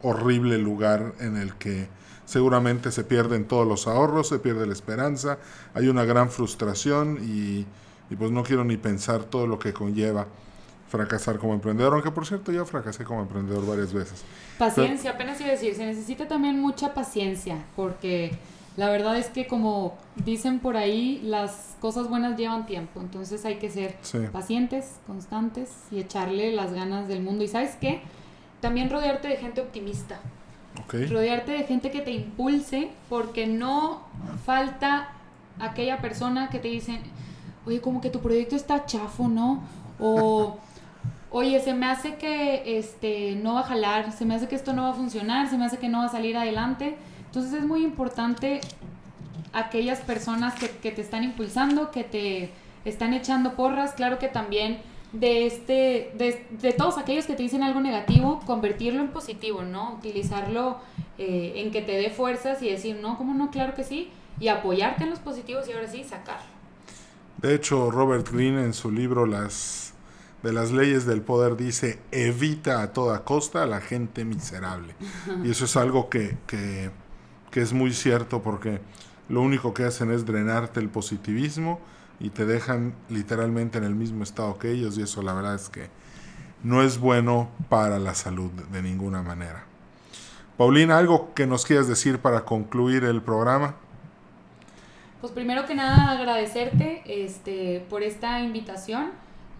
horrible 0.00 0.56
lugar 0.56 1.12
en 1.20 1.36
el 1.36 1.54
que 1.56 1.90
seguramente 2.24 2.90
se 2.90 3.04
pierden 3.04 3.44
todos 3.46 3.68
los 3.68 3.86
ahorros, 3.86 4.30
se 4.30 4.38
pierde 4.38 4.66
la 4.66 4.72
esperanza, 4.72 5.38
hay 5.74 5.88
una 5.88 6.04
gran 6.04 6.30
frustración 6.30 7.18
y, 7.22 7.66
y 8.08 8.16
pues 8.16 8.30
no 8.30 8.42
quiero 8.42 8.64
ni 8.64 8.78
pensar 8.78 9.24
todo 9.24 9.46
lo 9.46 9.58
que 9.58 9.74
conlleva 9.74 10.28
fracasar 10.96 11.38
como 11.38 11.54
emprendedor, 11.54 11.92
aunque 11.94 12.10
por 12.10 12.26
cierto 12.26 12.52
yo 12.52 12.64
fracasé 12.64 13.04
como 13.04 13.20
emprendedor 13.20 13.66
varias 13.66 13.92
veces. 13.92 14.24
Paciencia, 14.58 15.12
apenas 15.12 15.40
iba 15.40 15.50
a 15.50 15.52
decir, 15.52 15.74
se 15.74 15.84
necesita 15.84 16.26
también 16.26 16.60
mucha 16.60 16.94
paciencia, 16.94 17.64
porque 17.74 18.38
la 18.76 18.88
verdad 18.90 19.16
es 19.16 19.28
que 19.28 19.46
como 19.46 19.96
dicen 20.16 20.58
por 20.58 20.76
ahí, 20.76 21.20
las 21.24 21.76
cosas 21.80 22.08
buenas 22.08 22.36
llevan 22.38 22.66
tiempo, 22.66 23.00
entonces 23.00 23.44
hay 23.44 23.56
que 23.56 23.70
ser 23.70 23.96
pacientes, 24.32 24.96
constantes 25.06 25.70
y 25.90 26.00
echarle 26.00 26.52
las 26.52 26.72
ganas 26.72 27.08
del 27.08 27.22
mundo. 27.22 27.44
Y 27.44 27.48
sabes 27.48 27.76
qué, 27.80 28.02
también 28.60 28.90
rodearte 28.90 29.28
de 29.28 29.36
gente 29.36 29.60
optimista. 29.60 30.20
Rodearte 30.88 31.52
de 31.52 31.64
gente 31.64 31.90
que 31.90 32.02
te 32.02 32.10
impulse, 32.10 32.90
porque 33.08 33.46
no 33.46 34.02
falta 34.44 35.08
aquella 35.58 36.02
persona 36.02 36.50
que 36.50 36.58
te 36.58 36.68
dice, 36.68 37.00
oye, 37.64 37.80
como 37.80 38.02
que 38.02 38.10
tu 38.10 38.20
proyecto 38.20 38.56
está 38.56 38.84
chafo, 38.84 39.26
¿no? 39.28 39.62
O 39.98 40.58
oye, 41.36 41.60
se 41.60 41.74
me 41.74 41.84
hace 41.84 42.14
que 42.14 42.78
este, 42.78 43.36
no 43.36 43.54
va 43.54 43.60
a 43.60 43.64
jalar, 43.64 44.10
se 44.12 44.24
me 44.24 44.34
hace 44.34 44.48
que 44.48 44.54
esto 44.54 44.72
no 44.72 44.84
va 44.84 44.90
a 44.92 44.94
funcionar, 44.94 45.50
se 45.50 45.58
me 45.58 45.66
hace 45.66 45.76
que 45.76 45.86
no 45.86 45.98
va 45.98 46.06
a 46.06 46.08
salir 46.08 46.34
adelante. 46.34 46.96
Entonces 47.26 47.52
es 47.52 47.62
muy 47.62 47.84
importante 47.84 48.62
aquellas 49.52 50.00
personas 50.00 50.54
que, 50.54 50.68
te 50.90 50.98
están 50.98 51.24
impulsando, 51.24 51.90
que 51.90 52.04
te 52.04 52.52
están 52.86 53.12
echando 53.12 53.54
porras, 53.54 53.92
claro 53.92 54.18
que 54.18 54.28
también 54.28 54.78
de 55.12 55.44
este 55.46 56.10
de, 56.16 56.72
todos 56.72 56.96
aquellos 56.96 57.26
que 57.26 57.34
te 57.34 57.42
dicen 57.42 57.62
algo 57.62 57.80
negativo 57.80 58.40
convertirlo 58.44 59.00
en 59.00 59.08
positivo 59.08 59.62
no 59.62 59.94
utilizarlo 59.94 60.78
eh, 61.16 61.52
en 61.56 61.70
que 61.70 61.80
te 61.80 61.92
dé 61.92 62.10
fuerzas 62.10 62.60
y 62.60 62.68
decir 62.68 62.98
no 63.00 63.16
cómo 63.16 63.32
no 63.32 63.50
claro 63.50 63.74
que 63.74 63.84
sí 63.84 64.10
y 64.40 64.48
apoyarte 64.48 65.04
en 65.04 65.10
los 65.10 65.20
positivos 65.20 65.68
y 65.68 65.72
ahora 65.72 65.86
sí 65.86 66.02
sacarlo. 66.02 66.46
De 67.38 67.54
hecho 67.54 67.90
Robert 67.90 68.28
Greene 68.30 68.64
en 68.64 68.72
su 68.72 68.90
libro 68.90 69.26
las 69.26 69.85
de 70.42 70.52
las 70.52 70.70
leyes 70.70 71.06
del 71.06 71.22
poder 71.22 71.56
dice 71.56 71.98
evita 72.12 72.82
a 72.82 72.92
toda 72.92 73.24
costa 73.24 73.62
a 73.62 73.66
la 73.66 73.80
gente 73.80 74.24
miserable. 74.24 74.94
Y 75.44 75.50
eso 75.50 75.64
es 75.64 75.76
algo 75.76 76.08
que, 76.08 76.36
que, 76.46 76.90
es 77.52 77.72
muy 77.72 77.94
cierto 77.94 78.42
porque 78.42 78.80
lo 79.30 79.40
único 79.40 79.72
que 79.72 79.84
hacen 79.84 80.10
es 80.10 80.26
drenarte 80.26 80.78
el 80.78 80.90
positivismo 80.90 81.80
y 82.20 82.28
te 82.28 82.44
dejan 82.44 82.94
literalmente 83.08 83.78
en 83.78 83.84
el 83.84 83.94
mismo 83.94 84.24
estado 84.24 84.58
que 84.58 84.70
ellos 84.70 84.98
y 84.98 85.02
eso 85.02 85.22
la 85.22 85.32
verdad 85.32 85.54
es 85.54 85.70
que 85.70 85.88
no 86.62 86.82
es 86.82 86.98
bueno 86.98 87.48
para 87.70 87.98
la 87.98 88.14
salud 88.14 88.50
de 88.50 88.82
ninguna 88.82 89.22
manera. 89.22 89.64
Paulina, 90.58 90.98
¿algo 90.98 91.32
que 91.34 91.46
nos 91.46 91.64
quieras 91.64 91.88
decir 91.88 92.18
para 92.18 92.44
concluir 92.44 93.04
el 93.04 93.22
programa? 93.22 93.74
Pues 95.20 95.32
primero 95.32 95.66
que 95.66 95.74
nada 95.74 96.10
agradecerte 96.10 97.02
este, 97.06 97.84
por 97.88 98.02
esta 98.02 98.40
invitación 98.40 99.10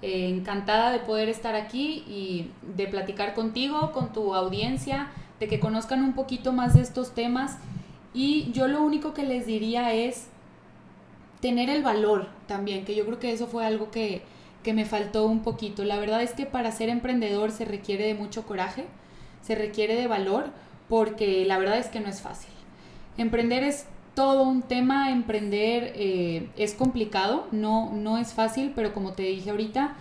eh, 0.02 0.28
encantada 0.28 0.90
de 0.90 0.98
poder 0.98 1.28
estar 1.28 1.54
aquí 1.54 2.04
y 2.06 2.50
de 2.76 2.86
platicar 2.86 3.34
contigo, 3.34 3.92
con 3.92 4.12
tu 4.12 4.34
audiencia, 4.34 5.08
de 5.40 5.48
que 5.48 5.60
conozcan 5.60 6.02
un 6.02 6.14
poquito 6.14 6.52
más 6.52 6.74
de 6.74 6.82
estos 6.82 7.14
temas. 7.14 7.58
Y 8.14 8.50
yo 8.52 8.68
lo 8.68 8.82
único 8.82 9.14
que 9.14 9.24
les 9.24 9.46
diría 9.46 9.92
es 9.94 10.28
tener 11.40 11.70
el 11.70 11.82
valor 11.82 12.28
también, 12.46 12.84
que 12.84 12.94
yo 12.94 13.04
creo 13.04 13.18
que 13.18 13.32
eso 13.32 13.46
fue 13.46 13.64
algo 13.64 13.90
que, 13.90 14.22
que 14.62 14.72
me 14.72 14.84
faltó 14.84 15.26
un 15.26 15.40
poquito. 15.40 15.84
La 15.84 15.98
verdad 15.98 16.22
es 16.22 16.32
que 16.32 16.46
para 16.46 16.72
ser 16.72 16.88
emprendedor 16.88 17.50
se 17.50 17.64
requiere 17.64 18.06
de 18.06 18.14
mucho 18.14 18.46
coraje, 18.46 18.86
se 19.42 19.54
requiere 19.54 19.94
de 19.94 20.06
valor, 20.06 20.50
porque 20.88 21.44
la 21.46 21.58
verdad 21.58 21.78
es 21.78 21.86
que 21.86 22.00
no 22.00 22.08
es 22.08 22.20
fácil. 22.20 22.50
Emprender 23.16 23.64
es 23.64 23.86
todo 24.16 24.44
un 24.44 24.62
tema, 24.62 25.12
emprender 25.12 25.92
eh, 25.94 26.48
es 26.56 26.72
complicado, 26.72 27.46
no, 27.52 27.92
no 27.92 28.16
es 28.16 28.32
fácil, 28.32 28.72
pero 28.74 28.94
como 28.94 29.12
te 29.12 29.24
dije 29.24 29.50
ahorita, 29.50 29.94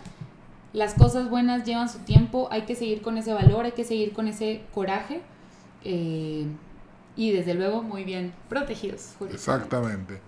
las 0.72 0.93
cosas 0.93 1.30
buenas 1.30 1.66
llevan 1.66 1.89
su 1.89 1.99
tiempo, 1.99 2.47
hay 2.49 2.61
que 2.61 2.76
seguir 2.76 3.01
con 3.01 3.18
ese 3.18 3.34
valor, 3.34 3.66
hay 3.66 3.74
que 3.74 3.84
seguir 3.84 4.13
con 4.13 4.30
ese 4.30 4.61
coraje 4.74 5.22
eh, 5.84 6.47
y 7.18 7.32
desde 7.32 7.55
luego 7.55 7.84
muy 7.84 8.05
bien 8.05 8.34
protegidos. 8.47 9.16
Exactamente. 9.30 10.22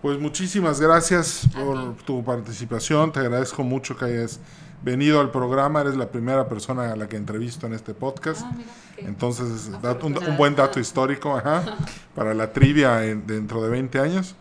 Pues 0.00 0.18
muchísimas 0.18 0.80
gracias 0.80 1.46
por 1.54 1.94
tu 2.06 2.24
participación, 2.24 3.12
te 3.12 3.20
agradezco 3.20 3.62
mucho 3.62 3.94
que 3.94 4.06
hayas 4.06 4.40
venido 4.82 5.20
al 5.20 5.30
programa, 5.30 5.80
eres 5.80 5.96
la 5.96 6.10
primera 6.10 6.48
persona 6.48 6.92
a 6.92 6.96
la 6.96 7.08
que 7.08 7.16
entrevisto 7.16 7.66
en 7.66 7.74
este 7.74 7.94
podcast. 7.94 8.42
Ah, 8.44 8.52
entonces, 8.98 9.70
un, 10.02 10.36
buen 10.36 10.54
dato 10.54 10.80
histórico 10.80 11.40
para 12.14 12.34
la 12.34 12.52
trivia 12.52 12.96
dentro 12.98 13.62
de 13.62 13.70
20 13.70 13.98
años. 13.98 14.34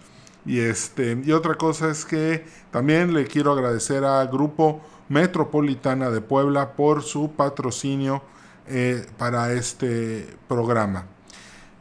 Y, 0.46 0.60
este, 0.60 1.22
y 1.24 1.32
otra 1.32 1.56
cosa 1.56 1.90
es 1.90 2.06
que 2.06 2.46
también 2.72 3.14
le 3.14 3.26
quiero 3.26 3.52
agradecer 3.52 4.04
al 4.04 4.28
Grupo 4.28 4.82
Metropolitana 5.10 6.10
de 6.10 6.22
Puebla 6.22 6.74
por 6.74 7.04
su 7.04 7.32
patrocinio 7.32 8.24
eh, 8.68 9.06
para 9.18 9.52
este 9.54 10.28
programa. 10.48 11.06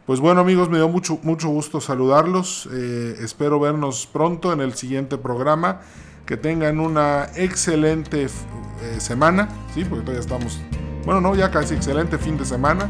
Pues 0.05 0.19
bueno 0.19 0.41
amigos, 0.41 0.69
me 0.69 0.79
dio 0.79 0.89
mucho, 0.89 1.21
mucho 1.23 1.49
gusto 1.49 1.81
saludarlos. 1.81 2.69
Eh, 2.73 3.17
espero 3.21 3.61
vernos 3.61 4.09
pronto 4.13 4.53
en 4.53 4.61
el 4.61 4.75
siguiente 4.75 5.17
programa. 5.17 5.83
Que 6.31 6.37
tengan 6.37 6.79
una 6.79 7.27
excelente 7.35 8.27
eh, 8.27 9.01
semana, 9.01 9.49
¿sí? 9.75 9.85
Porque 9.85 10.03
todavía 10.03 10.21
estamos, 10.21 10.61
bueno, 11.05 11.21
no, 11.21 11.35
ya 11.35 11.51
casi 11.51 11.75
excelente 11.75 12.19
fin 12.19 12.39
de 12.39 12.45
semana. 12.45 12.89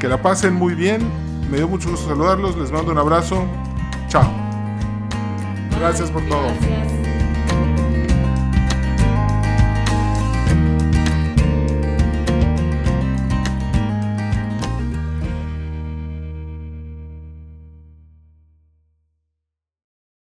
Que 0.00 0.08
la 0.08 0.20
pasen 0.20 0.54
muy 0.54 0.74
bien. 0.74 1.00
Me 1.52 1.58
dio 1.58 1.68
mucho 1.68 1.88
gusto 1.88 2.08
saludarlos. 2.08 2.56
Les 2.56 2.72
mando 2.72 2.90
un 2.90 2.98
abrazo. 2.98 3.44
Chao. 4.08 4.28
Gracias 5.78 6.10
por 6.10 6.28
todo. 6.28 6.48